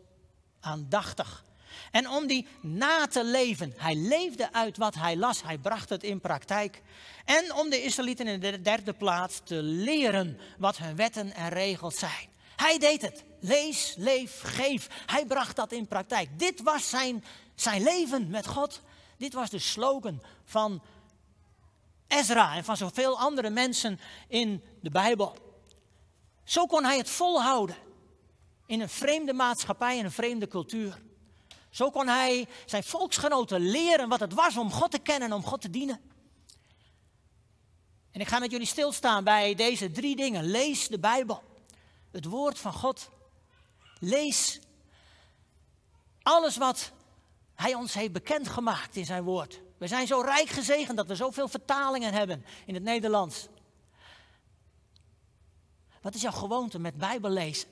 aandachtig. 0.59 1.45
En 1.91 2.09
om 2.09 2.27
die 2.27 2.47
na 2.61 3.07
te 3.07 3.23
leven. 3.23 3.73
Hij 3.77 3.95
leefde 3.95 4.53
uit 4.53 4.77
wat 4.77 4.95
hij 4.95 5.17
las. 5.17 5.43
Hij 5.43 5.57
bracht 5.57 5.89
het 5.89 6.03
in 6.03 6.19
praktijk. 6.19 6.81
En 7.25 7.53
om 7.53 7.69
de 7.69 7.83
Israëlieten 7.83 8.27
in 8.27 8.39
de 8.39 8.61
derde 8.61 8.93
plaats 8.93 9.41
te 9.43 9.55
leren 9.61 10.39
wat 10.57 10.77
hun 10.77 10.95
wetten 10.95 11.33
en 11.33 11.49
regels 11.49 11.99
zijn. 11.99 12.35
Hij 12.57 12.77
deed 12.77 13.01
het. 13.01 13.23
Lees, 13.39 13.93
leef, 13.97 14.41
geef. 14.41 14.87
Hij 15.05 15.25
bracht 15.25 15.55
dat 15.55 15.71
in 15.71 15.87
praktijk. 15.87 16.39
Dit 16.39 16.61
was 16.61 16.89
zijn, 16.89 17.23
zijn 17.55 17.83
leven 17.83 18.29
met 18.29 18.47
God. 18.47 18.81
Dit 19.17 19.33
was 19.33 19.49
de 19.49 19.59
slogan 19.59 20.21
van 20.45 20.81
Ezra 22.07 22.55
en 22.55 22.63
van 22.63 22.77
zoveel 22.77 23.19
andere 23.19 23.49
mensen 23.49 23.99
in 24.27 24.63
de 24.81 24.89
Bijbel. 24.89 25.35
Zo 26.43 26.65
kon 26.65 26.83
hij 26.83 26.97
het 26.97 27.09
volhouden 27.09 27.75
in 28.65 28.81
een 28.81 28.89
vreemde 28.89 29.33
maatschappij 29.33 29.99
en 29.99 30.05
een 30.05 30.11
vreemde 30.11 30.47
cultuur. 30.47 31.01
Zo 31.69 31.89
kon 31.89 32.07
hij 32.07 32.47
zijn 32.65 32.83
volksgenoten 32.83 33.59
leren 33.59 34.09
wat 34.09 34.19
het 34.19 34.33
was 34.33 34.57
om 34.57 34.71
God 34.71 34.91
te 34.91 34.99
kennen 34.99 35.29
en 35.29 35.35
om 35.35 35.43
God 35.43 35.61
te 35.61 35.69
dienen. 35.69 36.01
En 38.11 38.21
ik 38.21 38.27
ga 38.27 38.39
met 38.39 38.51
jullie 38.51 38.67
stilstaan 38.67 39.23
bij 39.23 39.55
deze 39.55 39.91
drie 39.91 40.15
dingen. 40.15 40.43
Lees 40.43 40.87
de 40.87 40.99
Bijbel 40.99 41.46
het 42.17 42.25
woord 42.25 42.59
van 42.59 42.73
God. 42.73 43.09
Lees 43.99 44.59
alles 46.21 46.57
wat 46.57 46.91
Hij 47.55 47.73
ons 47.73 47.93
heeft 47.93 48.11
bekendgemaakt 48.11 48.95
in 48.95 49.05
zijn 49.05 49.23
woord. 49.23 49.61
We 49.77 49.87
zijn 49.87 50.07
zo 50.07 50.21
rijk 50.21 50.49
gezegend 50.49 50.97
dat 50.97 51.07
we 51.07 51.15
zoveel 51.15 51.47
vertalingen 51.47 52.13
hebben 52.13 52.45
in 52.65 52.73
het 52.73 52.83
Nederlands. 52.83 53.47
Wat 56.01 56.15
is 56.15 56.21
jouw 56.21 56.31
gewoonte 56.31 56.79
met 56.79 56.97
Bijbel 56.97 57.29
lezen? 57.29 57.69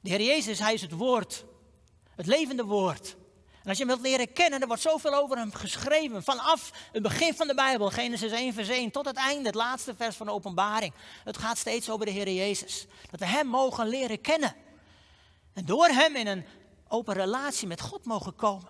De 0.00 0.10
Heer 0.10 0.22
Jezus, 0.22 0.58
Hij 0.58 0.74
is 0.74 0.82
het 0.82 0.92
woord. 0.92 1.44
Het 2.14 2.26
levende 2.26 2.64
woord. 2.64 3.16
En 3.62 3.68
als 3.68 3.78
je 3.78 3.84
hem 3.84 3.92
wilt 3.92 4.06
leren 4.06 4.32
kennen, 4.32 4.60
er 4.60 4.66
wordt 4.66 4.82
zoveel 4.82 5.14
over 5.14 5.36
hem 5.36 5.52
geschreven. 5.52 6.22
Vanaf 6.22 6.70
het 6.92 7.02
begin 7.02 7.34
van 7.34 7.46
de 7.46 7.54
Bijbel, 7.54 7.90
Genesis 7.90 8.32
1 8.32 8.54
vers 8.54 8.68
1, 8.68 8.90
tot 8.90 9.04
het 9.04 9.16
einde, 9.16 9.46
het 9.46 9.54
laatste 9.54 9.94
vers 9.94 10.16
van 10.16 10.26
de 10.26 10.32
openbaring. 10.32 10.94
Het 11.24 11.38
gaat 11.38 11.58
steeds 11.58 11.90
over 11.90 12.06
de 12.06 12.12
Heer 12.12 12.30
Jezus. 12.30 12.86
Dat 13.10 13.20
we 13.20 13.26
Hem 13.26 13.46
mogen 13.46 13.88
leren 13.88 14.20
kennen. 14.20 14.54
En 15.52 15.64
door 15.64 15.86
Hem 15.86 16.16
in 16.16 16.26
een 16.26 16.44
open 16.88 17.14
relatie 17.14 17.68
met 17.68 17.80
God 17.80 18.04
mogen 18.04 18.34
komen. 18.36 18.68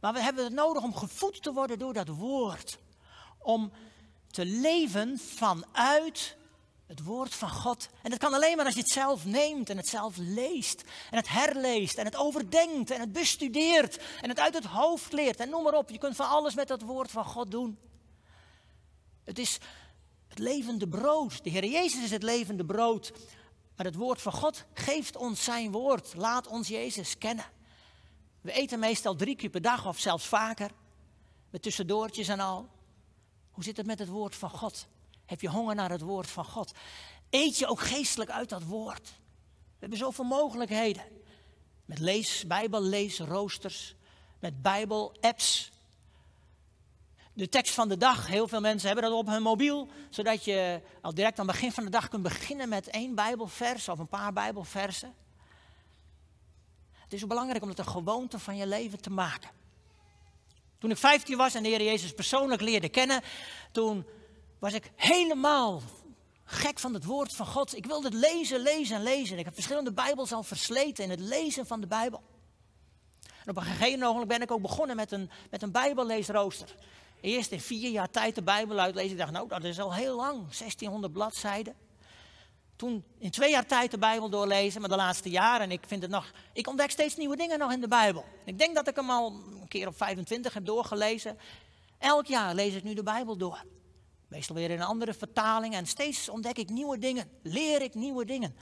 Maar 0.00 0.12
we 0.12 0.20
hebben 0.20 0.44
het 0.44 0.52
nodig 0.52 0.82
om 0.82 0.94
gevoed 0.94 1.42
te 1.42 1.52
worden 1.52 1.78
door 1.78 1.92
dat 1.92 2.08
woord. 2.08 2.78
Om 3.38 3.72
te 4.30 4.46
leven 4.46 5.18
vanuit 5.18 6.36
het 6.92 7.02
woord 7.02 7.34
van 7.34 7.50
God. 7.50 7.88
En 8.02 8.10
dat 8.10 8.18
kan 8.18 8.34
alleen 8.34 8.56
maar 8.56 8.64
als 8.64 8.74
je 8.74 8.80
het 8.80 8.90
zelf 8.90 9.24
neemt 9.24 9.70
en 9.70 9.76
het 9.76 9.88
zelf 9.88 10.16
leest. 10.16 10.82
En 11.10 11.16
het 11.16 11.28
herleest 11.28 11.98
en 11.98 12.04
het 12.04 12.16
overdenkt 12.16 12.90
en 12.90 13.00
het 13.00 13.12
bestudeert. 13.12 13.98
En 14.20 14.28
het 14.28 14.38
uit 14.38 14.54
het 14.54 14.64
hoofd 14.64 15.12
leert. 15.12 15.40
En 15.40 15.48
noem 15.48 15.62
maar 15.62 15.74
op, 15.74 15.90
je 15.90 15.98
kunt 15.98 16.16
van 16.16 16.28
alles 16.28 16.54
met 16.54 16.68
dat 16.68 16.82
woord 16.82 17.10
van 17.10 17.24
God 17.24 17.50
doen. 17.50 17.78
Het 19.24 19.38
is 19.38 19.58
het 20.28 20.38
levende 20.38 20.88
brood. 20.88 21.44
De 21.44 21.50
Heer 21.50 21.64
Jezus 21.64 22.02
is 22.02 22.10
het 22.10 22.22
levende 22.22 22.64
brood. 22.64 23.12
Maar 23.76 23.86
het 23.86 23.94
woord 23.94 24.22
van 24.22 24.32
God 24.32 24.64
geeft 24.74 25.16
ons 25.16 25.44
zijn 25.44 25.70
woord. 25.70 26.14
Laat 26.14 26.46
ons 26.46 26.68
Jezus 26.68 27.18
kennen. 27.18 27.44
We 28.40 28.52
eten 28.52 28.78
meestal 28.78 29.14
drie 29.14 29.36
keer 29.36 29.50
per 29.50 29.62
dag 29.62 29.86
of 29.86 29.98
zelfs 29.98 30.26
vaker. 30.26 30.70
Met 31.50 31.62
tussendoortjes 31.62 32.28
en 32.28 32.40
al. 32.40 32.68
Hoe 33.50 33.64
zit 33.64 33.76
het 33.76 33.86
met 33.86 33.98
het 33.98 34.08
woord 34.08 34.34
van 34.34 34.50
God? 34.50 34.86
Heb 35.32 35.40
je 35.40 35.48
honger 35.48 35.74
naar 35.74 35.90
het 35.90 36.00
woord 36.00 36.30
van 36.30 36.44
God? 36.44 36.72
Eet 37.30 37.58
je 37.58 37.66
ook 37.66 37.80
geestelijk 37.80 38.30
uit 38.30 38.48
dat 38.48 38.62
woord? 38.62 39.08
We 39.08 39.78
hebben 39.78 39.98
zoveel 39.98 40.24
mogelijkheden. 40.24 41.02
Met 41.84 41.98
lees, 41.98 43.18
roosters, 43.18 43.94
met 44.38 44.62
Bijbel-apps. 44.62 45.70
De 47.32 47.48
tekst 47.48 47.74
van 47.74 47.88
de 47.88 47.96
dag, 47.96 48.26
heel 48.26 48.48
veel 48.48 48.60
mensen 48.60 48.86
hebben 48.86 49.10
dat 49.10 49.18
op 49.18 49.26
hun 49.26 49.42
mobiel, 49.42 49.88
zodat 50.10 50.44
je 50.44 50.80
al 51.00 51.14
direct 51.14 51.38
aan 51.38 51.46
het 51.46 51.54
begin 51.54 51.72
van 51.72 51.84
de 51.84 51.90
dag 51.90 52.08
kunt 52.08 52.22
beginnen 52.22 52.68
met 52.68 52.88
één 52.88 53.14
Bijbelvers 53.14 53.88
of 53.88 53.98
een 53.98 54.08
paar 54.08 54.32
Bijbelversen. 54.32 55.14
Het 56.92 57.12
is 57.12 57.26
belangrijk 57.26 57.62
om 57.62 57.68
het 57.68 57.78
een 57.78 57.86
gewoonte 57.86 58.38
van 58.38 58.56
je 58.56 58.66
leven 58.66 59.00
te 59.00 59.10
maken. 59.10 59.50
Toen 60.78 60.90
ik 60.90 60.96
15 60.96 61.36
was 61.36 61.54
en 61.54 61.62
de 61.62 61.68
Heer 61.68 61.82
Jezus 61.82 62.12
persoonlijk 62.12 62.60
leerde 62.60 62.88
kennen, 62.88 63.22
toen 63.70 64.06
was 64.62 64.72
ik 64.72 64.90
helemaal 64.96 65.82
gek 66.44 66.78
van 66.78 66.94
het 66.94 67.04
woord 67.04 67.34
van 67.34 67.46
God. 67.46 67.76
Ik 67.76 67.86
wilde 67.86 68.08
het 68.08 68.16
lezen, 68.16 68.60
lezen 68.60 68.96
en 68.96 69.02
lezen. 69.02 69.38
Ik 69.38 69.44
heb 69.44 69.54
verschillende 69.54 69.92
Bijbels 69.92 70.32
al 70.32 70.42
versleten 70.42 71.04
in 71.04 71.10
het 71.10 71.20
lezen 71.20 71.66
van 71.66 71.80
de 71.80 71.86
Bijbel. 71.86 72.22
En 73.44 73.50
op 73.50 73.56
een 73.56 73.62
gegeven 73.62 73.98
moment 73.98 74.28
ben 74.28 74.42
ik 74.42 74.50
ook 74.50 74.62
begonnen 74.62 74.96
met 74.96 75.12
een, 75.12 75.30
met 75.50 75.62
een 75.62 75.70
Bijbelleesrooster. 75.70 76.74
Eerst 77.20 77.50
in 77.50 77.60
vier 77.60 77.90
jaar 77.90 78.10
tijd 78.10 78.34
de 78.34 78.42
Bijbel 78.42 78.78
uitlezen. 78.78 79.10
Ik 79.10 79.18
dacht, 79.18 79.32
nou, 79.32 79.48
dat 79.48 79.64
is 79.64 79.80
al 79.80 79.94
heel 79.94 80.16
lang, 80.16 80.38
1600 80.38 81.12
bladzijden. 81.12 81.74
Toen 82.76 83.04
in 83.18 83.30
twee 83.30 83.50
jaar 83.50 83.66
tijd 83.66 83.90
de 83.90 83.98
Bijbel 83.98 84.28
doorlezen, 84.28 84.80
maar 84.80 84.90
de 84.90 84.96
laatste 84.96 85.30
jaren. 85.30 85.60
En 85.60 85.70
ik 85.70 85.82
vind 85.86 86.02
het 86.02 86.10
nog, 86.10 86.30
ik 86.52 86.68
ontdek 86.68 86.90
steeds 86.90 87.16
nieuwe 87.16 87.36
dingen 87.36 87.58
nog 87.58 87.72
in 87.72 87.80
de 87.80 87.88
Bijbel. 87.88 88.24
Ik 88.44 88.58
denk 88.58 88.74
dat 88.74 88.88
ik 88.88 88.96
hem 88.96 89.10
al 89.10 89.26
een 89.60 89.68
keer 89.68 89.86
op 89.86 89.96
25 89.96 90.54
heb 90.54 90.64
doorgelezen. 90.64 91.38
Elk 91.98 92.26
jaar 92.26 92.54
lees 92.54 92.74
ik 92.74 92.82
nu 92.82 92.94
de 92.94 93.02
Bijbel 93.02 93.36
door. 93.36 93.64
Meestal 94.32 94.56
weer 94.56 94.70
in 94.70 94.82
andere 94.82 95.14
vertaling. 95.14 95.74
En 95.74 95.86
steeds 95.86 96.28
ontdek 96.28 96.58
ik 96.58 96.68
nieuwe 96.68 96.98
dingen. 96.98 97.30
Leer 97.42 97.82
ik 97.82 97.94
nieuwe 97.94 98.24
dingen. 98.24 98.56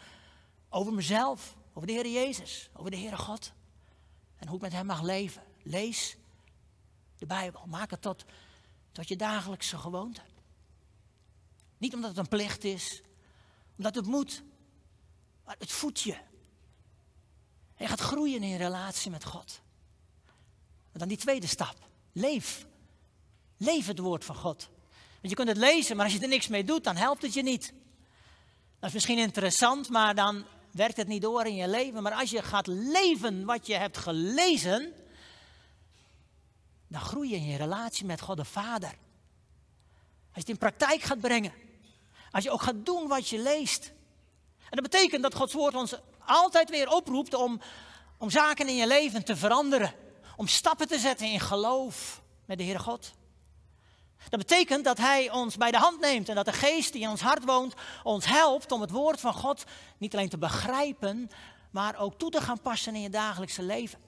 Over 0.69 0.93
mezelf. 0.93 1.57
Over 1.73 1.87
de 1.87 1.93
Heer 1.93 2.07
Jezus. 2.07 2.71
Over 2.73 2.91
de 2.91 2.97
Heere 2.97 3.17
God. 3.17 3.53
En 4.37 4.47
hoe 4.47 4.57
ik 4.57 4.63
met 4.63 4.73
Hem 4.73 4.87
mag 4.87 5.03
leven. 5.03 5.43
Lees 5.63 6.17
de 7.17 7.27
Bijbel. 7.27 7.67
Maak 7.67 7.91
het 7.91 8.03
tot, 8.03 8.25
tot 8.93 9.09
je 9.09 9.17
dagelijkse 9.17 9.79
gewoonte. 9.79 10.21
Niet 11.79 11.95
omdat 11.95 12.11
het 12.11 12.19
een 12.19 12.29
plicht 12.29 12.65
is. 12.65 13.03
Omdat 13.77 13.95
het 13.95 14.07
moet. 14.07 14.43
Maar 15.45 15.57
het 15.59 15.73
voedt 15.73 16.01
je. 16.01 16.17
je 17.77 17.87
gaat 17.87 18.01
groeien 18.01 18.43
in 18.43 18.57
relatie 18.57 19.11
met 19.11 19.25
God. 19.25 19.61
En 20.93 20.99
dan 20.99 21.09
die 21.09 21.17
tweede 21.17 21.47
stap. 21.47 21.89
Leef. 22.13 22.67
Leef 23.57 23.87
het 23.87 23.99
woord 23.99 24.25
van 24.25 24.37
God. 24.37 24.71
Want 25.21 25.33
je 25.33 25.35
kunt 25.35 25.49
het 25.49 25.57
lezen, 25.57 25.97
maar 25.97 26.05
als 26.05 26.15
je 26.15 26.21
er 26.21 26.29
niks 26.29 26.49
mee 26.49 26.65
doet, 26.65 26.85
dan 26.85 26.97
helpt 26.97 27.23
het 27.23 27.35
je 27.35 27.43
niet. 27.43 27.73
Dat 28.79 28.89
is 28.89 28.95
misschien 28.95 29.19
interessant, 29.19 29.89
maar 29.89 30.15
dan 30.15 30.45
werkt 30.73 30.97
het 30.97 31.09
niet 31.09 31.23
door 31.23 31.47
in 31.47 31.55
je 31.55 31.69
leven. 31.69 32.03
Maar 32.03 32.13
als 32.13 32.31
je 32.31 32.43
gaat 32.43 32.67
leven 32.67 33.45
wat 33.45 33.67
je 33.67 33.75
hebt 33.75 33.97
gelezen, 33.97 34.93
dan 36.89 37.01
groei 37.01 37.31
je 37.31 37.37
in 37.37 37.47
je 37.47 37.57
relatie 37.57 38.05
met 38.05 38.21
God 38.21 38.37
de 38.37 38.45
Vader. 38.45 38.89
Als 38.89 38.99
je 40.33 40.41
het 40.41 40.49
in 40.49 40.59
praktijk 40.59 41.03
gaat 41.03 41.21
brengen. 41.21 41.53
Als 42.31 42.45
je 42.45 42.51
ook 42.51 42.63
gaat 42.63 42.87
doen 42.87 43.09
wat 43.09 43.29
je 43.29 43.39
leest. 43.39 43.93
En 44.59 44.83
dat 44.83 44.91
betekent 44.91 45.23
dat 45.23 45.35
Gods 45.35 45.55
woord 45.55 45.75
ons 45.75 45.95
altijd 46.27 46.71
weer 46.71 46.89
oproept 46.89 47.35
om, 47.35 47.61
om 48.19 48.31
zaken 48.31 48.69
in 48.69 48.77
je 48.77 48.87
leven 48.87 49.25
te 49.25 49.37
veranderen. 49.37 49.95
Om 50.37 50.47
stappen 50.47 50.89
te 50.89 50.99
zetten 50.99 51.27
in 51.27 51.41
geloof 51.41 52.23
met 52.45 52.59
de 52.59 52.65
Heere 52.65 52.79
God. 52.79 53.13
Dat 54.29 54.39
betekent 54.39 54.85
dat 54.85 54.99
Hij 54.99 55.31
ons 55.31 55.57
bij 55.57 55.71
de 55.71 55.79
hand 55.79 56.01
neemt 56.01 56.29
en 56.29 56.35
dat 56.35 56.45
de 56.45 56.53
geest 56.53 56.93
die 56.93 57.03
in 57.03 57.09
ons 57.09 57.21
hart 57.21 57.45
woont 57.45 57.75
ons 58.03 58.27
helpt 58.27 58.73
om 58.73 58.81
het 58.81 58.91
woord 58.91 59.21
van 59.21 59.35
God 59.35 59.65
niet 59.99 60.15
alleen 60.15 60.29
te 60.29 60.39
begrijpen, 60.39 61.31
maar 61.71 61.99
ook 61.99 62.19
toe 62.19 62.31
te 62.31 62.41
gaan 62.41 62.61
passen 62.61 62.95
in 62.95 63.01
je 63.01 63.11
dagelijkse 63.11 63.63
leven. 63.63 63.99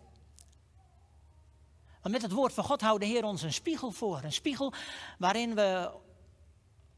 Want 2.03 2.14
met 2.14 2.22
het 2.22 2.33
woord 2.33 2.53
van 2.53 2.64
God 2.64 2.81
houdt 2.81 3.01
de 3.01 3.07
Heer 3.07 3.25
ons 3.25 3.42
een 3.42 3.53
spiegel 3.53 3.90
voor. 3.90 4.20
Een 4.22 4.33
spiegel 4.33 4.72
waarin 5.18 5.55
we 5.55 5.90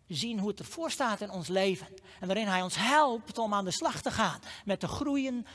zien 0.07 0.39
hoe 0.39 0.49
het 0.49 0.59
ervoor 0.59 0.91
staat 0.91 1.21
in 1.21 1.31
ons 1.31 1.49
leven. 1.49 1.87
En 2.21 2.27
waarin 2.27 2.47
Hij 2.47 2.63
ons 2.63 2.77
helpt 2.77 3.39
om 3.39 3.55
aan 3.55 3.65
de 3.65 3.71
slag 3.71 4.03
te 4.03 4.11
gaan 4.11 4.41
met 4.65 4.81
te 4.81 4.89
groeien 4.89 5.47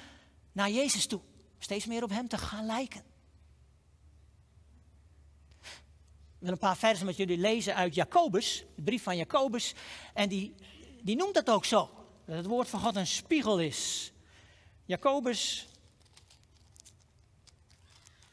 naar 0.51 0.69
Jezus 0.69 1.07
toe. 1.07 1.21
Steeds 1.59 1.85
meer 1.85 2.03
op 2.03 2.09
Hem 2.09 2.27
te 2.27 2.37
gaan 2.37 2.65
lijken. 2.65 3.03
Ik 6.39 6.45
wil 6.45 6.53
een 6.53 6.59
paar 6.59 6.77
versen 6.77 7.05
met 7.05 7.17
jullie 7.17 7.37
lezen 7.37 7.75
uit 7.75 7.95
Jacobus, 7.95 8.63
de 8.75 8.81
brief 8.81 9.03
van 9.03 9.17
Jacobus. 9.17 9.73
En 10.13 10.29
die, 10.29 10.55
die 11.01 11.15
noemt 11.15 11.33
dat 11.33 11.49
ook 11.49 11.65
zo. 11.65 11.89
Dat 12.25 12.35
het 12.35 12.45
woord 12.45 12.69
van 12.69 12.79
God 12.79 12.95
een 12.95 13.07
spiegel 13.07 13.59
is. 13.59 14.11
Jacobus, 14.85 15.67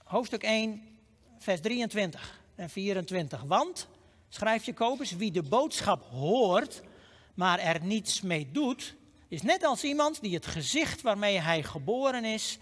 hoofdstuk 0.04 0.42
1, 0.42 0.98
vers 1.38 1.60
23 1.60 2.40
en 2.54 2.70
24. 2.70 3.42
Want, 3.42 3.88
schrijft 4.28 4.64
Jacobus, 4.64 5.12
wie 5.12 5.30
de 5.30 5.42
boodschap 5.42 6.02
hoort, 6.10 6.82
maar 7.34 7.58
er 7.58 7.84
niets 7.84 8.20
mee 8.20 8.50
doet, 8.52 8.94
is 9.28 9.42
net 9.42 9.64
als 9.64 9.84
iemand 9.84 10.20
die 10.20 10.34
het 10.34 10.46
gezicht 10.46 11.02
waarmee 11.02 11.38
hij 11.38 11.62
geboren 11.62 12.24
is 12.24 12.58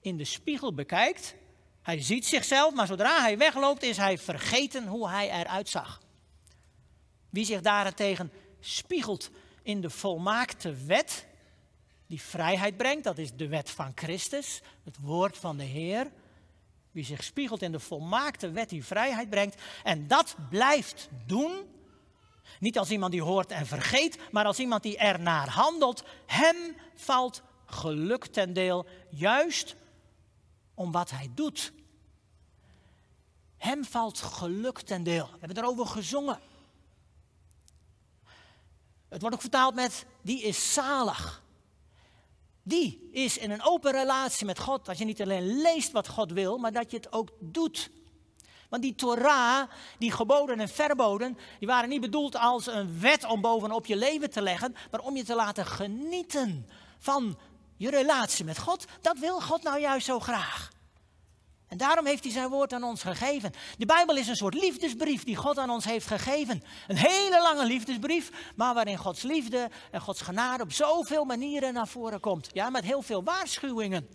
in 0.00 0.16
de 0.16 0.24
spiegel 0.24 0.74
bekijkt 0.74 1.34
hij 1.88 2.02
ziet 2.02 2.26
zichzelf, 2.26 2.74
maar 2.74 2.86
zodra 2.86 3.20
hij 3.20 3.38
wegloopt 3.38 3.82
is 3.82 3.96
hij 3.96 4.18
vergeten 4.18 4.86
hoe 4.86 5.08
hij 5.08 5.30
eruit 5.30 5.68
zag. 5.68 6.02
Wie 7.30 7.44
zich 7.44 7.60
daarentegen 7.60 8.32
spiegelt 8.60 9.30
in 9.62 9.80
de 9.80 9.90
volmaakte 9.90 10.74
wet, 10.74 11.26
die 12.06 12.22
vrijheid 12.22 12.76
brengt, 12.76 13.04
dat 13.04 13.18
is 13.18 13.32
de 13.32 13.48
wet 13.48 13.70
van 13.70 13.92
Christus, 13.94 14.60
het 14.84 14.96
woord 15.00 15.38
van 15.38 15.56
de 15.56 15.64
Heer. 15.64 16.10
Wie 16.90 17.04
zich 17.04 17.24
spiegelt 17.24 17.62
in 17.62 17.72
de 17.72 17.80
volmaakte 17.80 18.50
wet 18.50 18.68
die 18.68 18.84
vrijheid 18.84 19.30
brengt 19.30 19.62
en 19.84 20.06
dat 20.06 20.36
blijft 20.50 21.08
doen, 21.26 21.52
niet 22.60 22.78
als 22.78 22.90
iemand 22.90 23.12
die 23.12 23.22
hoort 23.22 23.50
en 23.50 23.66
vergeet, 23.66 24.18
maar 24.30 24.44
als 24.44 24.58
iemand 24.58 24.82
die 24.82 24.96
ernaar 24.98 25.48
handelt, 25.48 26.04
hem 26.26 26.76
valt 26.94 27.42
geluk 27.66 28.26
ten 28.26 28.52
deel, 28.52 28.86
juist 29.10 29.76
om 30.74 30.92
wat 30.92 31.10
hij 31.10 31.30
doet. 31.34 31.72
Hem 33.68 33.84
valt 33.84 34.18
geluk 34.18 34.80
ten 34.80 35.02
deel. 35.02 35.28
We 35.32 35.38
hebben 35.38 35.56
erover 35.56 35.86
gezongen. 35.86 36.40
Het 39.08 39.20
wordt 39.20 39.36
ook 39.36 39.40
vertaald 39.40 39.74
met 39.74 40.06
die 40.22 40.42
is 40.42 40.72
zalig. 40.72 41.42
Die 42.62 43.08
is 43.12 43.38
in 43.38 43.50
een 43.50 43.64
open 43.64 43.92
relatie 43.92 44.46
met 44.46 44.58
God. 44.58 44.84
Dat 44.84 44.98
je 44.98 45.04
niet 45.04 45.22
alleen 45.22 45.60
leest 45.60 45.92
wat 45.92 46.08
God 46.08 46.32
wil, 46.32 46.58
maar 46.58 46.72
dat 46.72 46.90
je 46.90 46.96
het 46.96 47.12
ook 47.12 47.30
doet. 47.40 47.90
Want 48.68 48.82
die 48.82 48.94
Torah, 48.94 49.70
die 49.98 50.12
geboden 50.12 50.60
en 50.60 50.68
verboden, 50.68 51.38
die 51.58 51.68
waren 51.68 51.88
niet 51.88 52.00
bedoeld 52.00 52.36
als 52.36 52.66
een 52.66 53.00
wet 53.00 53.24
om 53.24 53.40
bovenop 53.40 53.86
je 53.86 53.96
leven 53.96 54.30
te 54.30 54.42
leggen, 54.42 54.74
maar 54.90 55.00
om 55.00 55.16
je 55.16 55.24
te 55.24 55.34
laten 55.34 55.66
genieten 55.66 56.68
van 56.98 57.38
je 57.76 57.90
relatie 57.90 58.44
met 58.44 58.58
God. 58.58 58.84
Dat 59.00 59.18
wil 59.18 59.40
God 59.40 59.62
nou 59.62 59.80
juist 59.80 60.06
zo 60.06 60.20
graag. 60.20 60.76
En 61.68 61.76
daarom 61.76 62.06
heeft 62.06 62.22
hij 62.22 62.32
zijn 62.32 62.48
woord 62.48 62.72
aan 62.72 62.82
ons 62.82 63.02
gegeven. 63.02 63.52
De 63.78 63.86
Bijbel 63.86 64.16
is 64.16 64.28
een 64.28 64.36
soort 64.36 64.54
liefdesbrief 64.54 65.24
die 65.24 65.36
God 65.36 65.58
aan 65.58 65.70
ons 65.70 65.84
heeft 65.84 66.06
gegeven. 66.06 66.62
Een 66.86 66.96
hele 66.96 67.42
lange 67.42 67.66
liefdesbrief, 67.66 68.52
maar 68.56 68.74
waarin 68.74 68.96
Gods 68.96 69.22
liefde 69.22 69.70
en 69.90 70.00
Gods 70.00 70.20
genade 70.20 70.62
op 70.62 70.72
zoveel 70.72 71.24
manieren 71.24 71.72
naar 71.72 71.88
voren 71.88 72.20
komt. 72.20 72.48
Ja, 72.52 72.70
met 72.70 72.84
heel 72.84 73.02
veel 73.02 73.24
waarschuwingen. 73.24 74.08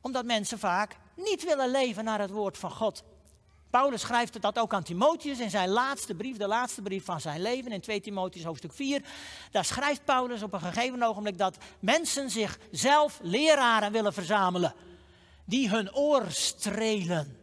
Omdat 0.00 0.24
mensen 0.24 0.58
vaak 0.58 0.96
niet 1.16 1.44
willen 1.44 1.70
leven 1.70 2.04
naar 2.04 2.20
het 2.20 2.30
woord 2.30 2.58
van 2.58 2.70
God. 2.70 3.02
Paulus 3.70 4.00
schrijft 4.00 4.42
dat 4.42 4.58
ook 4.58 4.74
aan 4.74 4.82
Timotheus 4.82 5.38
in 5.38 5.50
zijn 5.50 5.68
laatste 5.68 6.14
brief, 6.14 6.36
de 6.36 6.46
laatste 6.46 6.82
brief 6.82 7.04
van 7.04 7.20
zijn 7.20 7.42
leven, 7.42 7.72
in 7.72 7.80
2 7.80 8.00
Timotheus 8.00 8.44
hoofdstuk 8.44 8.72
4. 8.72 9.02
Daar 9.50 9.64
schrijft 9.64 10.04
Paulus 10.04 10.42
op 10.42 10.52
een 10.52 10.60
gegeven 10.60 11.02
ogenblik 11.02 11.38
dat 11.38 11.56
mensen 11.80 12.30
zichzelf 12.30 13.18
leraren 13.22 13.92
willen 13.92 14.12
verzamelen 14.12 14.74
die 15.52 15.68
hun 15.68 15.94
oor 15.94 16.24
strelen. 16.28 17.36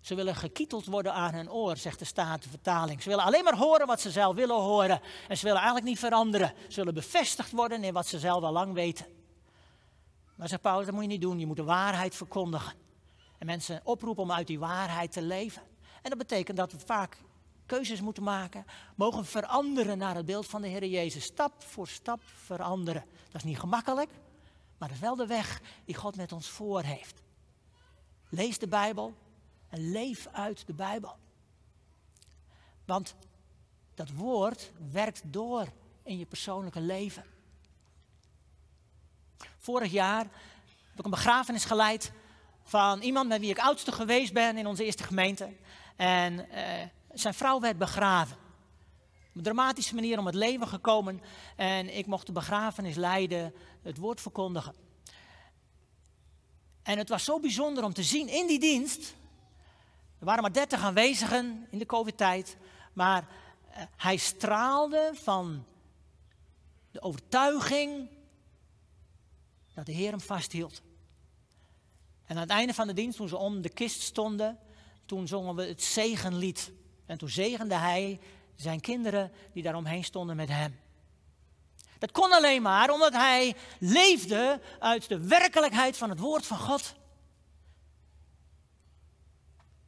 Ze 0.00 0.14
willen 0.14 0.36
gekieteld 0.36 0.86
worden 0.86 1.12
aan 1.12 1.34
hun 1.34 1.50
oor, 1.50 1.76
zegt 1.76 1.98
de 1.98 2.04
Statenvertaling. 2.04 3.02
Ze 3.02 3.08
willen 3.08 3.24
alleen 3.24 3.44
maar 3.44 3.56
horen 3.56 3.86
wat 3.86 4.00
ze 4.00 4.10
zelf 4.10 4.34
willen 4.34 4.56
horen. 4.56 5.00
En 5.28 5.36
ze 5.36 5.42
willen 5.42 5.58
eigenlijk 5.58 5.88
niet 5.88 5.98
veranderen. 5.98 6.54
Ze 6.68 6.76
willen 6.76 6.94
bevestigd 6.94 7.50
worden 7.50 7.84
in 7.84 7.92
wat 7.92 8.06
ze 8.06 8.18
zelf 8.18 8.42
al 8.42 8.52
lang 8.52 8.72
weten. 8.72 9.06
Maar 10.34 10.48
zegt 10.48 10.60
Paulus, 10.60 10.84
dat 10.84 10.94
moet 10.94 11.02
je 11.02 11.08
niet 11.08 11.20
doen. 11.20 11.38
Je 11.38 11.46
moet 11.46 11.56
de 11.56 11.64
waarheid 11.64 12.14
verkondigen. 12.14 12.72
En 13.38 13.46
mensen 13.46 13.80
oproepen 13.84 14.22
om 14.22 14.32
uit 14.32 14.46
die 14.46 14.58
waarheid 14.58 15.12
te 15.12 15.22
leven. 15.22 15.62
En 16.02 16.10
dat 16.10 16.18
betekent 16.18 16.56
dat 16.56 16.72
we 16.72 16.78
vaak 16.78 17.16
keuzes 17.66 18.00
moeten 18.00 18.22
maken. 18.22 18.64
Mogen 18.96 19.24
veranderen 19.24 19.98
naar 19.98 20.14
het 20.14 20.26
beeld 20.26 20.46
van 20.46 20.62
de 20.62 20.68
Heer 20.68 20.84
Jezus. 20.84 21.24
Stap 21.24 21.62
voor 21.62 21.88
stap 21.88 22.20
veranderen. 22.44 23.04
Dat 23.24 23.34
is 23.34 23.44
niet 23.44 23.58
gemakkelijk. 23.58 24.10
Maar 24.82 24.90
dat 24.90 25.00
is 25.00 25.06
wel 25.06 25.16
de 25.16 25.26
weg 25.26 25.60
die 25.84 25.94
God 25.94 26.16
met 26.16 26.32
ons 26.32 26.48
voor 26.48 26.82
heeft. 26.82 27.22
Lees 28.28 28.58
de 28.58 28.68
Bijbel 28.68 29.14
en 29.68 29.90
leef 29.90 30.26
uit 30.32 30.66
de 30.66 30.72
Bijbel. 30.72 31.16
Want 32.84 33.14
dat 33.94 34.10
woord 34.10 34.70
werkt 34.90 35.22
door 35.24 35.66
in 36.02 36.18
je 36.18 36.26
persoonlijke 36.26 36.80
leven. 36.80 37.24
Vorig 39.58 39.92
jaar 39.92 40.24
heb 40.88 40.98
ik 40.98 41.04
een 41.04 41.10
begrafenis 41.10 41.64
geleid 41.64 42.12
van 42.62 43.00
iemand 43.00 43.28
met 43.28 43.40
wie 43.40 43.50
ik 43.50 43.58
oudste 43.58 43.92
geweest 43.92 44.32
ben 44.32 44.56
in 44.56 44.66
onze 44.66 44.84
eerste 44.84 45.04
gemeente. 45.04 45.52
En 45.96 46.50
eh, 46.50 46.88
zijn 47.12 47.34
vrouw 47.34 47.60
werd 47.60 47.78
begraven. 47.78 48.36
Dramatische 49.32 49.94
manier 49.94 50.18
om 50.18 50.26
het 50.26 50.34
leven 50.34 50.68
gekomen. 50.68 51.20
En 51.56 51.96
ik 51.96 52.06
mocht 52.06 52.26
de 52.26 52.32
begrafenis 52.32 52.96
leiden, 52.96 53.54
het 53.82 53.98
woord 53.98 54.20
verkondigen. 54.20 54.74
En 56.82 56.98
het 56.98 57.08
was 57.08 57.24
zo 57.24 57.40
bijzonder 57.40 57.84
om 57.84 57.92
te 57.92 58.02
zien 58.02 58.28
in 58.28 58.46
die 58.46 58.60
dienst. 58.60 59.14
Er 60.18 60.24
waren 60.24 60.42
maar 60.42 60.52
dertig 60.52 60.82
aanwezigen 60.82 61.66
in 61.70 61.78
de 61.78 61.86
COVID-tijd. 61.86 62.56
Maar 62.92 63.28
eh, 63.70 63.82
hij 63.96 64.16
straalde 64.16 65.10
van 65.14 65.64
de 66.90 67.02
overtuiging 67.02 68.08
dat 69.74 69.86
de 69.86 69.92
Heer 69.92 70.10
hem 70.10 70.20
vasthield. 70.20 70.82
En 72.26 72.36
aan 72.36 72.42
het 72.42 72.50
einde 72.50 72.74
van 72.74 72.86
de 72.86 72.92
dienst, 72.92 73.16
toen 73.16 73.28
ze 73.28 73.36
om 73.36 73.62
de 73.62 73.68
kist 73.68 74.00
stonden, 74.00 74.58
toen 75.06 75.28
zongen 75.28 75.54
we 75.54 75.62
het 75.62 75.82
zegenlied. 75.82 76.72
En 77.06 77.18
toen 77.18 77.28
zegende 77.28 77.74
hij 77.74 78.20
zijn 78.56 78.80
kinderen 78.80 79.32
die 79.52 79.62
daaromheen 79.62 80.04
stonden 80.04 80.36
met 80.36 80.48
hem. 80.48 80.80
Dat 81.98 82.12
kon 82.12 82.32
alleen 82.32 82.62
maar 82.62 82.90
omdat 82.90 83.12
hij 83.12 83.56
leefde 83.78 84.60
uit 84.78 85.08
de 85.08 85.26
werkelijkheid 85.26 85.96
van 85.96 86.10
het 86.10 86.18
woord 86.18 86.46
van 86.46 86.58
God. 86.58 86.94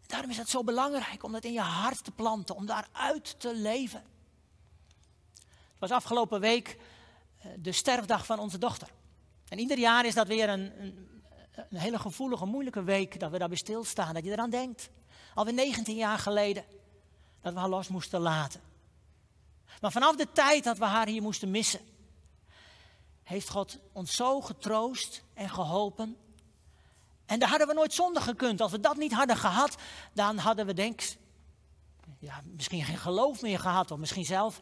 Daarom 0.07 0.31
is 0.31 0.37
het 0.37 0.48
zo 0.48 0.64
belangrijk 0.64 1.22
om 1.22 1.33
dat 1.33 1.44
in 1.44 1.53
je 1.53 1.61
hart 1.61 2.05
te 2.05 2.11
planten, 2.11 2.55
om 2.55 2.66
daaruit 2.66 3.40
te 3.40 3.55
leven. 3.55 4.03
Het 5.35 5.79
was 5.79 5.90
afgelopen 5.90 6.40
week 6.40 6.79
eh, 7.38 7.50
de 7.59 7.72
sterfdag 7.72 8.27
van 8.27 8.38
onze 8.38 8.59
dochter. 8.59 8.88
En 9.48 9.59
ieder 9.59 9.79
jaar 9.79 10.07
is 10.07 10.14
dat 10.14 10.27
weer 10.27 10.48
een, 10.48 10.83
een, 10.83 11.22
een 11.70 11.79
hele 11.79 11.98
gevoelige, 11.98 12.44
moeilijke 12.44 12.83
week 12.83 13.20
dat 13.20 13.31
we 13.31 13.38
daarbij 13.38 13.59
stilstaan, 13.59 14.14
dat 14.14 14.24
je 14.24 14.31
eraan 14.31 14.50
denkt. 14.50 14.90
Alweer 15.35 15.55
19 15.55 15.96
jaar 15.96 16.18
geleden 16.18 16.64
dat 17.44 17.52
we 17.52 17.59
haar 17.59 17.68
los 17.68 17.88
moesten 17.88 18.20
laten. 18.20 18.61
Maar 19.80 19.92
vanaf 19.92 20.16
de 20.16 20.28
tijd 20.33 20.64
dat 20.64 20.78
we 20.78 20.85
haar 20.85 21.07
hier 21.07 21.22
moesten 21.22 21.50
missen, 21.50 21.80
heeft 23.22 23.48
God 23.48 23.78
ons 23.92 24.14
zo 24.14 24.40
getroost 24.40 25.22
en 25.35 25.50
geholpen. 25.50 26.16
En 27.26 27.38
daar 27.38 27.48
hadden 27.48 27.68
we 27.68 27.74
nooit 27.74 27.92
zonder 27.92 28.22
gekund. 28.22 28.61
Als 28.61 28.70
we 28.70 28.80
dat 28.80 28.96
niet 28.96 29.12
hadden 29.12 29.37
gehad, 29.37 29.76
dan 30.12 30.38
hadden 30.38 30.66
we 30.66 30.74
denk 30.74 31.02
ja, 32.18 32.40
misschien 32.44 32.85
geen 32.85 32.98
geloof 32.98 33.42
meer 33.42 33.59
gehad. 33.59 33.90
Of 33.90 33.98
misschien 33.98 34.24
zelf 34.24 34.59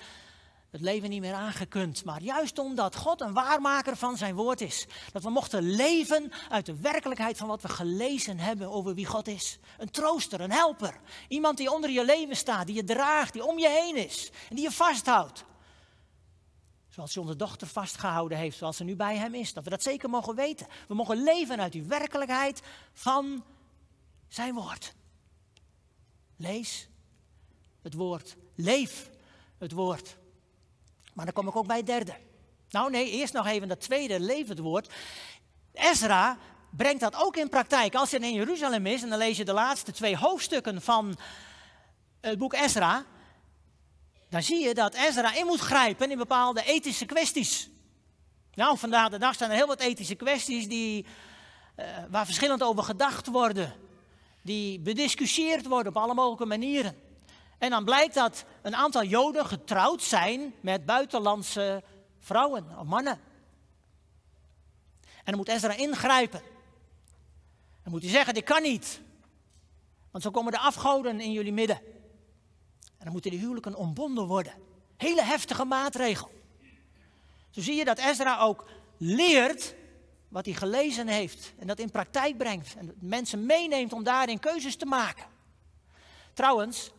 het 0.73 0.81
leven 0.81 1.11
niet 1.11 1.21
meer 1.21 1.35
aangekund. 1.35 2.05
Maar 2.05 2.23
juist 2.23 2.59
omdat 2.59 2.97
God 2.97 3.21
een 3.21 3.33
waarmaker 3.33 3.97
van 3.97 4.17
zijn 4.17 4.35
woord 4.35 4.61
is. 4.61 4.87
Dat 5.13 5.23
we 5.23 5.31
mochten 5.31 5.63
leven 5.71 6.33
uit 6.49 6.67
de 6.67 6.81
werkelijkheid 6.81 7.37
van 7.37 7.49
wat 7.49 7.63
we 7.63 7.69
gelezen 7.69 8.39
hebben 8.39 8.71
over 8.71 8.95
wie 8.95 9.07
God 9.07 9.29
is. 9.29 9.59
Een 9.79 9.91
trooster, 9.91 10.41
een 10.41 10.53
helper. 10.53 11.01
Iemand 11.29 11.57
die 11.57 11.73
onder 11.73 11.91
je 11.91 12.05
leven 12.05 12.37
staat, 12.37 12.67
die 12.67 12.75
je 12.75 12.85
draagt, 12.85 13.33
die 13.33 13.45
om 13.45 13.59
je 13.59 13.69
heen 13.69 13.97
is. 13.97 14.31
En 14.49 14.57
die 14.57 14.65
je 14.65 14.71
vasthoudt. 14.71 15.45
Zoals 16.89 17.17
onze 17.17 17.37
dochter 17.37 17.67
vastgehouden 17.67 18.39
heeft, 18.39 18.59
zoals 18.59 18.77
ze 18.77 18.85
nu 18.85 18.97
bij 18.97 19.17
hem 19.17 19.35
is. 19.35 19.53
Dat 19.53 19.65
we 19.65 19.71
dat 19.71 19.83
zeker 19.83 20.11
mogen 20.11 20.35
weten. 20.35 20.67
We 20.89 20.95
mogen 20.95 21.23
leven 21.23 21.61
uit 21.61 21.73
die 21.73 21.83
werkelijkheid 21.83 22.63
van 22.93 23.45
zijn 24.29 24.55
woord. 24.55 24.95
Lees 26.37 26.89
het 27.83 27.95
woord. 27.95 28.37
Leef 28.55 29.11
het 29.59 29.73
woord. 29.73 30.21
Maar 31.13 31.25
dan 31.25 31.35
kom 31.35 31.49
ik 31.49 31.57
ook 31.57 31.67
bij 31.67 31.77
het 31.77 31.87
derde. 31.87 32.15
Nou 32.71 32.91
nee, 32.91 33.11
eerst 33.11 33.33
nog 33.33 33.47
even 33.47 33.69
dat 33.69 33.81
tweede, 33.81 34.45
het 34.49 34.59
woord. 34.59 34.93
Ezra 35.73 36.39
brengt 36.71 37.01
dat 37.01 37.17
ook 37.17 37.37
in 37.37 37.49
praktijk. 37.49 37.95
Als 37.95 38.11
je 38.11 38.19
in 38.19 38.33
Jeruzalem 38.33 38.87
is 38.87 39.03
en 39.03 39.09
dan 39.09 39.19
lees 39.19 39.37
je 39.37 39.45
de 39.45 39.53
laatste 39.53 39.93
twee 39.93 40.17
hoofdstukken 40.17 40.83
van 40.83 41.17
het 42.21 42.39
boek 42.39 42.53
Ezra 42.53 43.05
dan 44.33 44.43
zie 44.43 44.61
je 44.61 44.75
dat 44.75 44.95
Ezra 44.95 45.35
in 45.35 45.47
moet 45.47 45.61
grijpen 45.61 46.11
in 46.11 46.19
bepaalde 46.19 46.65
ethische 46.65 47.07
kwesties. 47.07 47.69
Nou, 48.55 48.79
vandaag 48.79 49.09
de 49.09 49.19
dag 49.19 49.35
zijn 49.35 49.51
er 49.51 49.57
heel 49.57 49.67
wat 49.67 49.81
ethische 49.81 50.15
kwesties 50.15 50.69
die, 50.69 51.07
uh, 51.77 51.87
waar 52.11 52.25
verschillend 52.25 52.63
over 52.63 52.83
gedacht 52.83 53.27
worden. 53.27 53.75
Die 54.43 54.81
bediscussieerd 54.81 55.67
worden 55.67 55.97
op 55.97 56.03
alle 56.03 56.15
mogelijke 56.15 56.47
manieren. 56.47 56.97
En 57.63 57.71
dan 57.71 57.85
blijkt 57.85 58.15
dat 58.15 58.45
een 58.63 58.77
aantal 58.77 59.05
Joden 59.05 59.47
getrouwd 59.47 60.03
zijn 60.03 60.55
met 60.61 60.87
buitenlandse 60.87 61.83
vrouwen 62.19 62.79
of 62.79 62.87
mannen. 62.87 63.21
En 65.03 65.25
dan 65.25 65.37
moet 65.37 65.49
Ezra 65.49 65.77
ingrijpen. 65.77 66.43
Dan 67.83 67.93
moet 67.93 68.03
hij 68.03 68.11
zeggen, 68.11 68.35
dit 68.35 68.45
kan 68.45 68.63
niet. 68.63 69.01
Want 70.11 70.25
zo 70.25 70.31
komen 70.31 70.53
de 70.53 70.59
afgoden 70.59 71.21
in 71.21 71.33
jullie 71.33 71.53
midden. 71.53 71.77
En 72.83 73.05
dan 73.05 73.13
moeten 73.13 73.31
de 73.31 73.37
huwelijken 73.37 73.75
ontbonden 73.75 74.27
worden. 74.27 74.55
Hele 74.97 75.23
heftige 75.23 75.65
maatregel. 75.65 76.31
Zo 77.51 77.61
zie 77.61 77.75
je 77.75 77.85
dat 77.85 77.99
Ezra 77.99 78.41
ook 78.41 78.71
leert 78.97 79.75
wat 80.29 80.45
hij 80.45 80.55
gelezen 80.55 81.09
heeft 81.09 81.53
en 81.59 81.67
dat 81.67 81.79
in 81.79 81.91
praktijk 81.91 82.39
brengt 82.39 82.75
en 82.77 82.95
mensen 83.01 83.47
meeneemt 83.47 83.93
om 83.93 84.05
daarin 84.05 84.39
keuzes 84.39 84.77
te 84.77 84.87
maken. 84.87 85.27
Trouwens, 86.33 86.91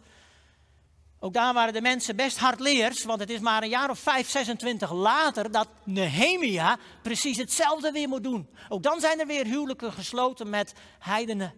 ook 1.23 1.33
daar 1.33 1.53
waren 1.53 1.73
de 1.73 1.81
mensen 1.81 2.15
best 2.15 2.37
hardleers, 2.37 3.03
want 3.03 3.19
het 3.19 3.29
is 3.29 3.39
maar 3.39 3.63
een 3.63 3.69
jaar 3.69 3.89
of 3.89 3.99
5, 3.99 4.29
26 4.29 4.91
later 4.91 5.51
dat 5.51 5.67
Nehemia 5.83 6.77
precies 7.01 7.37
hetzelfde 7.37 7.91
weer 7.91 8.07
moet 8.07 8.23
doen. 8.23 8.49
Ook 8.69 8.83
dan 8.83 8.99
zijn 8.99 9.19
er 9.19 9.27
weer 9.27 9.45
huwelijken 9.45 9.93
gesloten 9.93 10.49
met 10.49 10.73
heidenen. 10.99 11.53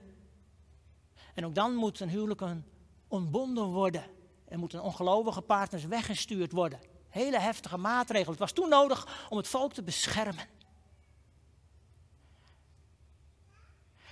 En 1.34 1.45
ook 1.45 1.56
dan 1.56 1.75
moeten 1.75 2.10
huwelijken 2.10 2.65
ontbonden 3.08 3.65
worden 3.65 4.04
en 4.47 4.60
moeten 4.60 4.84
ongelovige 4.84 5.41
partners 5.41 5.86
weggestuurd 5.86 6.51
worden. 6.51 6.80
Hele 7.10 7.39
heftige 7.39 7.78
maatregelen. 7.78 8.32
Het 8.32 8.39
was 8.39 8.51
toen 8.51 8.69
nodig 8.69 9.28
om 9.30 9.38
het 9.38 9.47
volk 9.47 9.73
te 9.73 9.84
beschermen. 9.84 10.45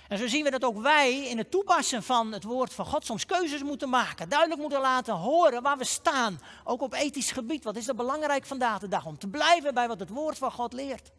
En 0.08 0.18
zo 0.18 0.26
zien 0.26 0.44
we 0.44 0.50
dat 0.50 0.64
ook 0.64 0.78
wij 0.78 1.28
in 1.28 1.38
het 1.38 1.50
toepassen 1.50 2.02
van 2.02 2.32
het 2.32 2.44
woord 2.44 2.74
van 2.74 2.86
God 2.86 3.06
soms 3.06 3.26
keuzes 3.26 3.62
moeten 3.62 3.88
maken. 3.88 4.28
Duidelijk 4.28 4.60
moeten 4.60 4.80
laten 4.80 5.14
horen 5.14 5.62
waar 5.62 5.78
we 5.78 5.84
staan. 5.84 6.40
Ook 6.64 6.82
op 6.82 6.92
ethisch 6.92 7.30
gebied. 7.30 7.64
Wat 7.64 7.76
is 7.76 7.88
er 7.88 7.94
belangrijk 7.94 8.46
vandaag 8.46 8.78
de 8.78 8.88
dag? 8.88 9.06
Om 9.06 9.18
te 9.18 9.28
blijven 9.28 9.74
bij 9.74 9.88
wat 9.88 10.00
het 10.00 10.08
woord 10.08 10.38
van 10.38 10.52
God 10.52 10.72
leert. 10.72 11.10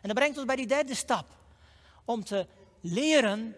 En 0.00 0.08
dat 0.08 0.14
brengt 0.14 0.36
ons 0.36 0.46
bij 0.46 0.56
die 0.56 0.66
derde 0.66 0.94
stap. 0.94 1.26
Om 2.04 2.24
te 2.24 2.46
leren 2.80 3.56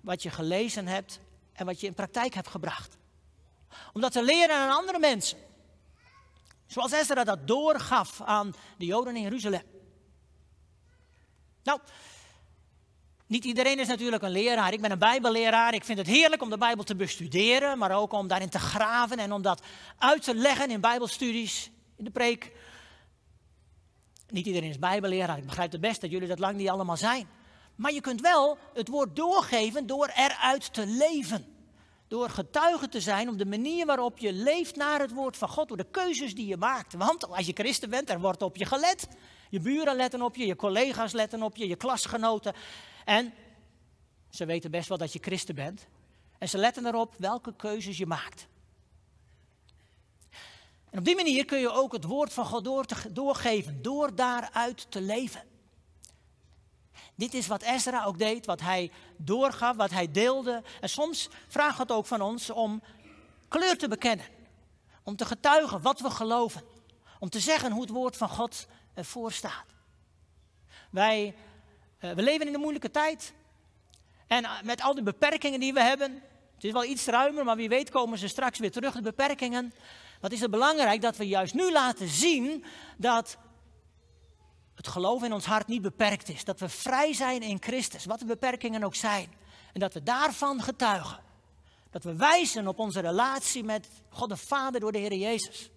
wat 0.00 0.22
je 0.22 0.30
gelezen 0.30 0.86
hebt 0.86 1.20
en 1.52 1.66
wat 1.66 1.80
je 1.80 1.86
in 1.86 1.94
praktijk 1.94 2.34
hebt 2.34 2.48
gebracht. 2.48 2.96
Om 3.92 4.00
dat 4.00 4.12
te 4.12 4.22
leren 4.22 4.56
aan 4.56 4.76
andere 4.76 4.98
mensen. 4.98 5.38
Zoals 6.66 6.92
Ezra 6.92 7.24
dat 7.24 7.46
doorgaf 7.46 8.20
aan 8.20 8.54
de 8.78 8.84
Joden 8.84 9.16
in 9.16 9.22
Jeruzalem. 9.22 9.62
Nou, 11.62 11.80
Niet 13.26 13.44
iedereen 13.44 13.78
is 13.78 13.88
natuurlijk 13.88 14.22
een 14.22 14.30
leraar. 14.30 14.72
Ik 14.72 14.80
ben 14.80 14.90
een 14.90 14.98
Bijbelleraar. 14.98 15.74
Ik 15.74 15.84
vind 15.84 15.98
het 15.98 16.06
heerlijk 16.06 16.42
om 16.42 16.50
de 16.50 16.58
Bijbel 16.58 16.84
te 16.84 16.96
bestuderen, 16.96 17.78
maar 17.78 17.96
ook 17.96 18.12
om 18.12 18.28
daarin 18.28 18.48
te 18.48 18.58
graven 18.58 19.18
en 19.18 19.32
om 19.32 19.42
dat 19.42 19.62
uit 19.98 20.22
te 20.22 20.34
leggen 20.34 20.70
in 20.70 20.80
Bijbelstudies, 20.80 21.70
in 21.96 22.04
de 22.04 22.10
preek. 22.10 22.52
Niet 24.28 24.46
iedereen 24.46 24.68
is 24.68 24.78
Bijbelleraar. 24.78 25.38
Ik 25.38 25.46
begrijp 25.46 25.72
het 25.72 25.80
best 25.80 26.00
dat 26.00 26.10
jullie 26.10 26.28
dat 26.28 26.38
lang 26.38 26.56
niet 26.56 26.68
allemaal 26.68 26.96
zijn. 26.96 27.28
Maar 27.74 27.92
je 27.92 28.00
kunt 28.00 28.20
wel 28.20 28.58
het 28.74 28.88
woord 28.88 29.16
doorgeven 29.16 29.86
door 29.86 30.12
eruit 30.14 30.72
te 30.72 30.86
leven. 30.86 31.46
Door 32.08 32.30
getuige 32.30 32.88
te 32.88 33.00
zijn 33.00 33.28
op 33.28 33.38
de 33.38 33.46
manier 33.46 33.86
waarop 33.86 34.18
je 34.18 34.32
leeft 34.32 34.76
naar 34.76 35.00
het 35.00 35.12
woord 35.12 35.36
van 35.36 35.48
God. 35.48 35.68
Door 35.68 35.76
de 35.76 35.90
keuzes 35.90 36.34
die 36.34 36.46
je 36.46 36.56
maakt. 36.56 36.92
Want 36.92 37.28
als 37.28 37.46
je 37.46 37.52
christen 37.52 37.90
bent, 37.90 38.10
er 38.10 38.20
wordt 38.20 38.42
op 38.42 38.56
je 38.56 38.64
gelet. 38.64 39.08
Je 39.50 39.60
buren 39.60 39.96
letten 39.96 40.22
op 40.22 40.36
je, 40.36 40.46
je 40.46 40.56
collega's 40.56 41.12
letten 41.12 41.42
op 41.42 41.56
je, 41.56 41.68
je 41.68 41.76
klasgenoten. 41.76 42.54
En 43.04 43.34
ze 44.30 44.44
weten 44.44 44.70
best 44.70 44.88
wel 44.88 44.98
dat 44.98 45.12
je 45.12 45.18
christen 45.22 45.54
bent. 45.54 45.86
En 46.38 46.48
ze 46.48 46.58
letten 46.58 46.86
erop 46.86 47.14
welke 47.18 47.54
keuzes 47.56 47.98
je 47.98 48.06
maakt. 48.06 48.46
En 50.90 50.98
op 50.98 51.04
die 51.04 51.14
manier 51.14 51.44
kun 51.44 51.58
je 51.58 51.70
ook 51.70 51.92
het 51.92 52.04
woord 52.04 52.32
van 52.32 52.44
God 52.44 52.64
door 52.64 52.86
doorgeven, 53.12 53.82
door 53.82 54.14
daaruit 54.14 54.90
te 54.90 55.00
leven. 55.00 55.42
Dit 57.14 57.34
is 57.34 57.46
wat 57.46 57.62
Ezra 57.62 58.04
ook 58.04 58.18
deed, 58.18 58.46
wat 58.46 58.60
hij 58.60 58.90
doorgaf, 59.16 59.76
wat 59.76 59.90
hij 59.90 60.10
deelde. 60.10 60.62
En 60.80 60.88
soms 60.88 61.28
vraagt 61.48 61.78
het 61.78 61.92
ook 61.92 62.06
van 62.06 62.20
ons 62.20 62.50
om 62.50 62.82
kleur 63.48 63.78
te 63.78 63.88
bekennen. 63.88 64.26
Om 65.02 65.16
te 65.16 65.24
getuigen 65.24 65.82
wat 65.82 66.00
we 66.00 66.10
geloven. 66.10 66.62
Om 67.18 67.28
te 67.28 67.40
zeggen 67.40 67.72
hoe 67.72 67.80
het 67.80 67.90
woord 67.90 68.16
van 68.16 68.28
God 68.28 68.66
ervoor 68.94 69.32
staat. 69.32 69.66
Wij 70.90 71.34
we 72.12 72.22
leven 72.22 72.46
in 72.46 72.54
een 72.54 72.60
moeilijke 72.60 72.90
tijd. 72.90 73.34
En 74.26 74.44
uh, 74.44 74.62
met 74.62 74.82
al 74.82 74.94
die 74.94 75.02
beperkingen 75.02 75.60
die 75.60 75.72
we 75.72 75.82
hebben. 75.82 76.22
Het 76.54 76.64
is 76.64 76.72
wel 76.72 76.84
iets 76.84 77.06
ruimer, 77.06 77.44
maar 77.44 77.56
wie 77.56 77.68
weet 77.68 77.90
komen 77.90 78.18
ze 78.18 78.28
straks 78.28 78.58
weer 78.58 78.70
terug, 78.70 78.94
de 78.94 79.02
beperkingen. 79.02 79.72
Wat 80.20 80.32
is 80.32 80.40
het 80.40 80.50
belangrijk 80.50 81.00
dat 81.00 81.16
we 81.16 81.26
juist 81.26 81.54
nu 81.54 81.72
laten 81.72 82.08
zien 82.08 82.64
dat 82.96 83.38
het 84.74 84.88
geloof 84.88 85.22
in 85.22 85.32
ons 85.32 85.44
hart 85.44 85.66
niet 85.66 85.82
beperkt 85.82 86.28
is. 86.28 86.44
Dat 86.44 86.60
we 86.60 86.68
vrij 86.68 87.12
zijn 87.12 87.42
in 87.42 87.62
Christus, 87.62 88.04
wat 88.04 88.18
de 88.18 88.24
beperkingen 88.24 88.84
ook 88.84 88.94
zijn. 88.94 89.32
En 89.72 89.80
dat 89.80 89.94
we 89.94 90.02
daarvan 90.02 90.62
getuigen. 90.62 91.22
Dat 91.90 92.04
we 92.04 92.16
wijzen 92.16 92.68
op 92.68 92.78
onze 92.78 93.00
relatie 93.00 93.64
met 93.64 93.88
God 94.08 94.28
de 94.28 94.36
Vader 94.36 94.80
door 94.80 94.92
de 94.92 94.98
Heer 94.98 95.14
Jezus. 95.14 95.70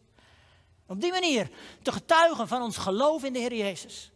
Op 0.87 1.01
die 1.01 1.11
manier 1.11 1.49
te 1.81 1.91
getuigen 1.91 2.47
van 2.47 2.61
ons 2.61 2.77
geloof 2.77 3.23
in 3.23 3.33
de 3.33 3.39
Heer 3.39 3.55
Jezus. 3.55 4.11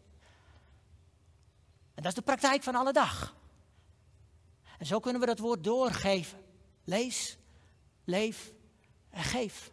Dat 2.01 2.11
is 2.11 2.17
de 2.17 2.21
praktijk 2.21 2.63
van 2.63 2.75
alle 2.75 2.93
dag. 2.93 3.35
En 4.77 4.85
zo 4.85 4.99
kunnen 4.99 5.21
we 5.21 5.27
dat 5.27 5.39
woord 5.39 5.63
doorgeven. 5.63 6.39
Lees, 6.83 7.37
leef 8.03 8.51
en 9.09 9.23
geef. 9.23 9.71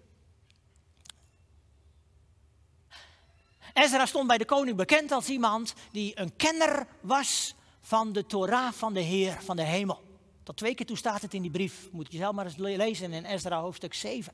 Ezra 3.73 4.07
stond 4.07 4.27
bij 4.27 4.39
de 4.39 4.45
koning 4.45 4.77
bekend 4.77 5.13
als 5.13 5.29
iemand 5.29 5.75
die 5.93 6.21
een 6.21 6.37
kenner 6.37 6.87
was 7.01 7.55
van 7.81 8.13
de 8.13 8.27
Torah 8.27 8.73
van 8.73 8.95
de 8.95 9.01
Heer, 9.01 9.43
van 9.43 9.57
de 9.57 9.63
hemel. 9.63 10.03
Tot 10.43 10.57
twee 10.57 10.75
keer 10.75 10.87
toe 10.87 10.97
staat 10.97 11.23
het 11.23 11.35
in 11.35 11.43
die 11.43 11.51
brief. 11.51 11.89
Moet 11.93 12.13
je 12.13 12.19
zelf 12.19 12.35
maar 12.35 12.45
eens 12.45 12.57
lezen 12.57 13.13
in 13.13 13.25
Ezra 13.25 13.61
hoofdstuk 13.61 13.95
7. 13.95 14.33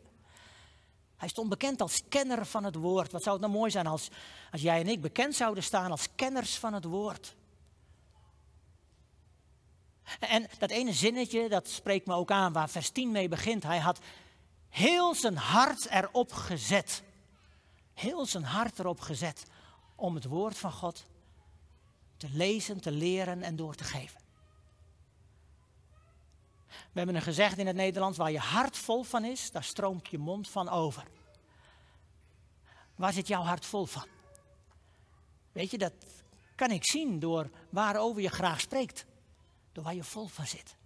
Hij 1.17 1.29
stond 1.29 1.49
bekend 1.49 1.81
als 1.81 2.03
kenner 2.09 2.47
van 2.47 2.65
het 2.65 2.75
woord. 2.75 3.13
Wat 3.13 3.23
zou 3.23 3.37
het 3.37 3.45
nou 3.47 3.59
mooi 3.59 3.71
zijn 3.71 3.87
als, 3.87 4.09
als 4.51 4.63
jij 4.63 4.81
en 4.81 4.89
ik 4.89 5.01
bekend 5.01 5.35
zouden 5.35 5.63
staan 5.63 5.91
als 5.91 6.09
kenners 6.15 6.59
van 6.59 6.73
het 6.73 6.85
woord. 6.85 7.35
En 10.21 10.47
dat 10.59 10.71
ene 10.71 10.93
zinnetje, 10.93 11.49
dat 11.49 11.69
spreekt 11.69 12.07
me 12.07 12.15
ook 12.15 12.31
aan, 12.31 12.53
waar 12.53 12.69
vers 12.69 12.91
10 12.91 13.11
mee 13.11 13.29
begint. 13.29 13.63
Hij 13.63 13.79
had 13.79 13.99
heel 14.69 15.15
zijn 15.15 15.37
hart 15.37 15.87
erop 15.87 16.33
gezet. 16.33 17.03
Heel 17.95 18.27
zijn 18.27 18.45
hart 18.45 18.79
erop 18.79 19.01
gezet 19.01 19.45
om 19.95 20.15
het 20.15 20.25
woord 20.25 20.59
van 20.59 20.73
God 20.73 21.05
te 22.17 22.29
lezen, 22.33 22.81
te 22.81 22.91
leren 22.91 23.43
en 23.43 23.57
door 23.57 23.75
te 23.75 23.85
geven. 23.85 24.21
We 26.69 27.01
hebben 27.01 27.15
een 27.15 27.23
gezegd 27.23 27.59
in 27.59 27.67
het 27.67 27.77
Nederlands, 27.77 28.19
waar 28.19 28.31
je 28.31 28.39
hart 28.39 28.77
vol 28.77 29.03
van 29.03 29.25
is, 29.25 29.51
daar 29.51 29.65
stroomt 29.65 30.09
je 30.09 30.19
mond 30.19 30.49
van 30.49 30.69
over. 30.69 31.05
Waar 32.95 33.13
zit 33.13 33.27
jouw 33.27 33.43
hart 33.43 33.67
vol 33.67 33.85
van? 33.85 34.07
Weet 35.53 35.71
je, 35.71 35.79
dat 35.79 35.93
kan 36.55 36.71
ik 36.71 36.87
zien 36.87 37.19
door 37.19 37.51
waarover 37.71 38.23
je 38.23 38.29
graag 38.29 38.61
spreekt 38.61 39.07
door 39.75 39.85
waar 39.85 39.95
je 39.95 40.05
vol 40.05 40.27
van 40.27 40.47
zit. 40.47 40.77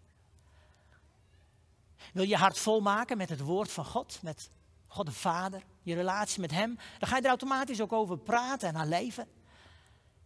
Wil 2.12 2.24
je 2.24 2.36
hart 2.36 2.58
vol 2.58 2.80
maken 2.80 3.16
met 3.16 3.28
het 3.28 3.40
woord 3.40 3.72
van 3.72 3.84
God, 3.84 4.22
met 4.22 4.50
God 4.86 5.06
de 5.06 5.12
Vader, 5.12 5.62
je 5.82 5.94
relatie 5.94 6.40
met 6.40 6.50
Hem, 6.50 6.78
dan 6.98 7.08
ga 7.08 7.16
je 7.16 7.22
er 7.22 7.28
automatisch 7.28 7.80
ook 7.80 7.92
over 7.92 8.18
praten 8.18 8.68
en 8.68 8.76
aan 8.76 8.88
leven. 8.88 9.28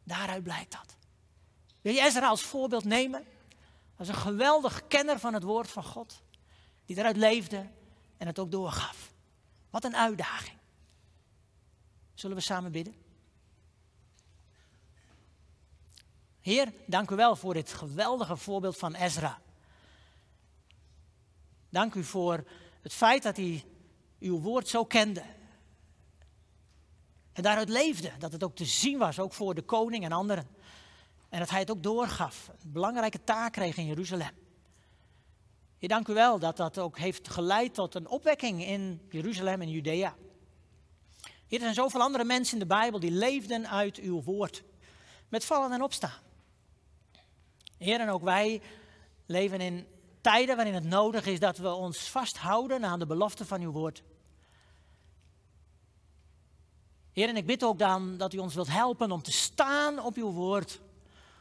Daaruit 0.04 0.42
blijkt 0.42 0.72
dat. 0.72 0.96
Wil 1.80 1.92
je 1.92 2.00
Ezra 2.00 2.28
als 2.28 2.42
voorbeeld 2.42 2.84
nemen? 2.84 3.24
Als 3.96 4.08
een 4.08 4.14
geweldig 4.14 4.86
kenner 4.86 5.18
van 5.18 5.34
het 5.34 5.42
woord 5.42 5.70
van 5.70 5.84
God, 5.84 6.22
die 6.84 6.96
eruit 6.96 7.16
leefde 7.16 7.70
en 8.16 8.26
het 8.26 8.38
ook 8.38 8.50
doorgaf. 8.50 9.12
Wat 9.70 9.84
een 9.84 9.96
uitdaging. 9.96 10.58
Zullen 12.14 12.36
we 12.36 12.42
samen 12.42 12.72
bidden? 12.72 13.01
Heer, 16.42 16.72
dank 16.86 17.10
u 17.10 17.16
wel 17.16 17.36
voor 17.36 17.54
dit 17.54 17.72
geweldige 17.72 18.36
voorbeeld 18.36 18.76
van 18.76 18.94
Ezra. 18.94 19.40
Dank 21.68 21.94
u 21.94 22.04
voor 22.04 22.44
het 22.82 22.92
feit 22.92 23.22
dat 23.22 23.36
hij 23.36 23.64
uw 24.20 24.40
woord 24.40 24.68
zo 24.68 24.84
kende. 24.84 25.22
En 27.32 27.42
daaruit 27.42 27.68
leefde, 27.68 28.12
dat 28.18 28.32
het 28.32 28.44
ook 28.44 28.56
te 28.56 28.64
zien 28.64 28.98
was, 28.98 29.18
ook 29.18 29.32
voor 29.32 29.54
de 29.54 29.62
koning 29.62 30.04
en 30.04 30.12
anderen. 30.12 30.48
En 31.28 31.38
dat 31.38 31.50
hij 31.50 31.60
het 31.60 31.70
ook 31.70 31.82
doorgaf, 31.82 32.50
een 32.62 32.72
belangrijke 32.72 33.24
taak 33.24 33.52
kreeg 33.52 33.76
in 33.76 33.86
Jeruzalem. 33.86 34.30
Heer, 35.78 35.88
dank 35.88 36.08
u 36.08 36.14
wel 36.14 36.38
dat 36.38 36.56
dat 36.56 36.78
ook 36.78 36.98
heeft 36.98 37.28
geleid 37.28 37.74
tot 37.74 37.94
een 37.94 38.08
opwekking 38.08 38.64
in 38.64 39.00
Jeruzalem 39.10 39.60
en 39.60 39.70
Judea. 39.70 40.14
Heer, 41.22 41.58
er 41.58 41.60
zijn 41.60 41.74
zoveel 41.74 42.00
andere 42.00 42.24
mensen 42.24 42.54
in 42.54 42.60
de 42.60 42.74
Bijbel 42.74 43.00
die 43.00 43.10
leefden 43.10 43.68
uit 43.68 43.98
uw 43.98 44.22
woord. 44.22 44.62
Met 45.28 45.44
vallen 45.44 45.72
en 45.72 45.82
opstaan. 45.82 46.20
Heer, 47.82 48.00
en 48.00 48.08
ook 48.08 48.22
wij 48.22 48.62
leven 49.26 49.60
in 49.60 49.86
tijden 50.20 50.56
waarin 50.56 50.74
het 50.74 50.84
nodig 50.84 51.26
is 51.26 51.40
dat 51.40 51.58
we 51.58 51.68
ons 51.68 52.10
vasthouden 52.10 52.84
aan 52.84 52.98
de 52.98 53.06
belofte 53.06 53.46
van 53.46 53.60
uw 53.60 53.70
woord. 53.70 54.02
Heer, 57.12 57.28
en 57.28 57.36
ik 57.36 57.46
bid 57.46 57.64
ook 57.64 57.78
dan 57.78 58.16
dat 58.16 58.32
u 58.32 58.38
ons 58.38 58.54
wilt 58.54 58.68
helpen 58.68 59.10
om 59.10 59.22
te 59.22 59.32
staan 59.32 59.98
op 59.98 60.16
uw 60.16 60.30
woord, 60.30 60.80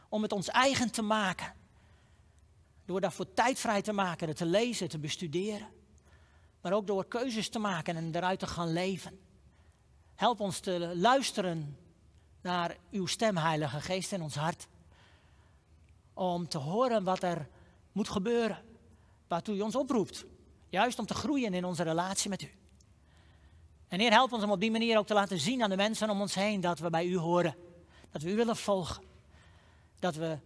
om 0.08 0.22
het 0.22 0.32
ons 0.32 0.48
eigen 0.48 0.90
te 0.90 1.02
maken. 1.02 1.54
Door 2.84 3.00
daarvoor 3.00 3.34
tijd 3.34 3.58
vrij 3.58 3.82
te 3.82 3.92
maken, 3.92 4.28
het 4.28 4.36
te 4.36 4.46
lezen, 4.46 4.88
te 4.88 4.98
bestuderen. 4.98 5.68
Maar 6.60 6.72
ook 6.72 6.86
door 6.86 7.04
keuzes 7.04 7.48
te 7.48 7.58
maken 7.58 7.96
en 7.96 8.14
eruit 8.14 8.38
te 8.38 8.46
gaan 8.46 8.72
leven. 8.72 9.20
Help 10.14 10.40
ons 10.40 10.60
te 10.60 10.92
luisteren 10.96 11.76
naar 12.40 12.76
uw 12.90 13.06
stem, 13.06 13.36
Heilige 13.36 13.80
Geest, 13.80 14.12
in 14.12 14.22
ons 14.22 14.34
hart 14.34 14.66
om 16.14 16.48
te 16.48 16.58
horen 16.58 17.04
wat 17.04 17.22
er 17.22 17.48
moet 17.92 18.08
gebeuren. 18.08 18.58
Waartoe 19.28 19.56
u 19.56 19.60
ons 19.60 19.76
oproept. 19.76 20.24
Juist 20.68 20.98
om 20.98 21.06
te 21.06 21.14
groeien 21.14 21.54
in 21.54 21.64
onze 21.64 21.82
relatie 21.82 22.30
met 22.30 22.42
u. 22.42 22.50
En 23.88 24.00
Heer, 24.00 24.10
help 24.10 24.32
ons 24.32 24.42
om 24.44 24.50
op 24.50 24.60
die 24.60 24.70
manier 24.70 24.98
ook 24.98 25.06
te 25.06 25.14
laten 25.14 25.38
zien 25.38 25.62
aan 25.62 25.70
de 25.70 25.76
mensen 25.76 26.10
om 26.10 26.20
ons 26.20 26.34
heen 26.34 26.60
dat 26.60 26.78
we 26.78 26.90
bij 26.90 27.06
u 27.06 27.16
horen. 27.16 27.56
Dat 28.10 28.22
we 28.22 28.30
u 28.30 28.36
willen 28.36 28.56
volgen. 28.56 29.02
Dat 29.98 30.14
we 30.14 30.38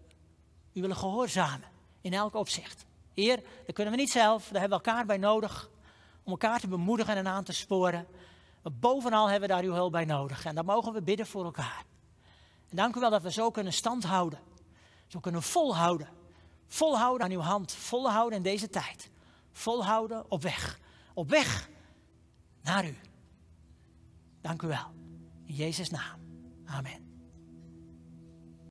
u 0.73 0.81
willen 0.81 0.97
gehoorzamen 0.97 1.69
in 2.01 2.13
elk 2.13 2.35
opzicht. 2.35 2.85
Heer, 3.15 3.43
dat 3.67 3.75
kunnen 3.75 3.93
we 3.93 3.99
niet 3.99 4.11
zelf, 4.11 4.43
daar 4.43 4.61
hebben 4.61 4.79
we 4.79 4.85
elkaar 4.85 5.07
bij 5.07 5.17
nodig. 5.17 5.71
Om 6.23 6.31
elkaar 6.31 6.61
te 6.61 6.69
bemoedigen 6.69 7.17
en 7.17 7.27
aan 7.27 7.45
te 7.45 7.53
sporen. 7.53 8.07
Maar 8.63 8.73
bovenal 8.73 9.29
hebben 9.29 9.49
we 9.49 9.55
daar 9.55 9.65
uw 9.65 9.73
hulp 9.73 9.93
bij 9.93 10.05
nodig. 10.05 10.45
En 10.45 10.55
dan 10.55 10.65
mogen 10.65 10.93
we 10.93 11.03
bidden 11.03 11.27
voor 11.27 11.45
elkaar. 11.45 11.85
En 12.71 12.77
dank 12.77 12.97
u 12.97 13.01
wel 13.01 13.11
dat 13.11 13.23
we 13.23 13.33
zo 13.33 13.51
kunnen 13.51 13.73
standhouden 13.73 14.39
zo 15.07 15.21
kunnen 15.21 15.43
volhouden. 15.43 16.09
Volhouden 16.67 17.27
aan 17.27 17.33
uw 17.33 17.41
hand. 17.41 17.73
Volhouden 17.73 18.37
in 18.37 18.43
deze 18.43 18.69
tijd. 18.69 19.11
Volhouden 19.53 20.31
op 20.31 20.43
weg. 20.43 20.81
Op 21.15 21.29
weg 21.29 21.71
naar 22.63 22.87
u. 22.89 22.97
Dank 24.41 24.63
u 24.63 24.67
wel. 24.67 24.95
In 25.45 25.55
Jezus' 25.55 25.91
naam. 25.91 26.21
Amen. 26.65 27.06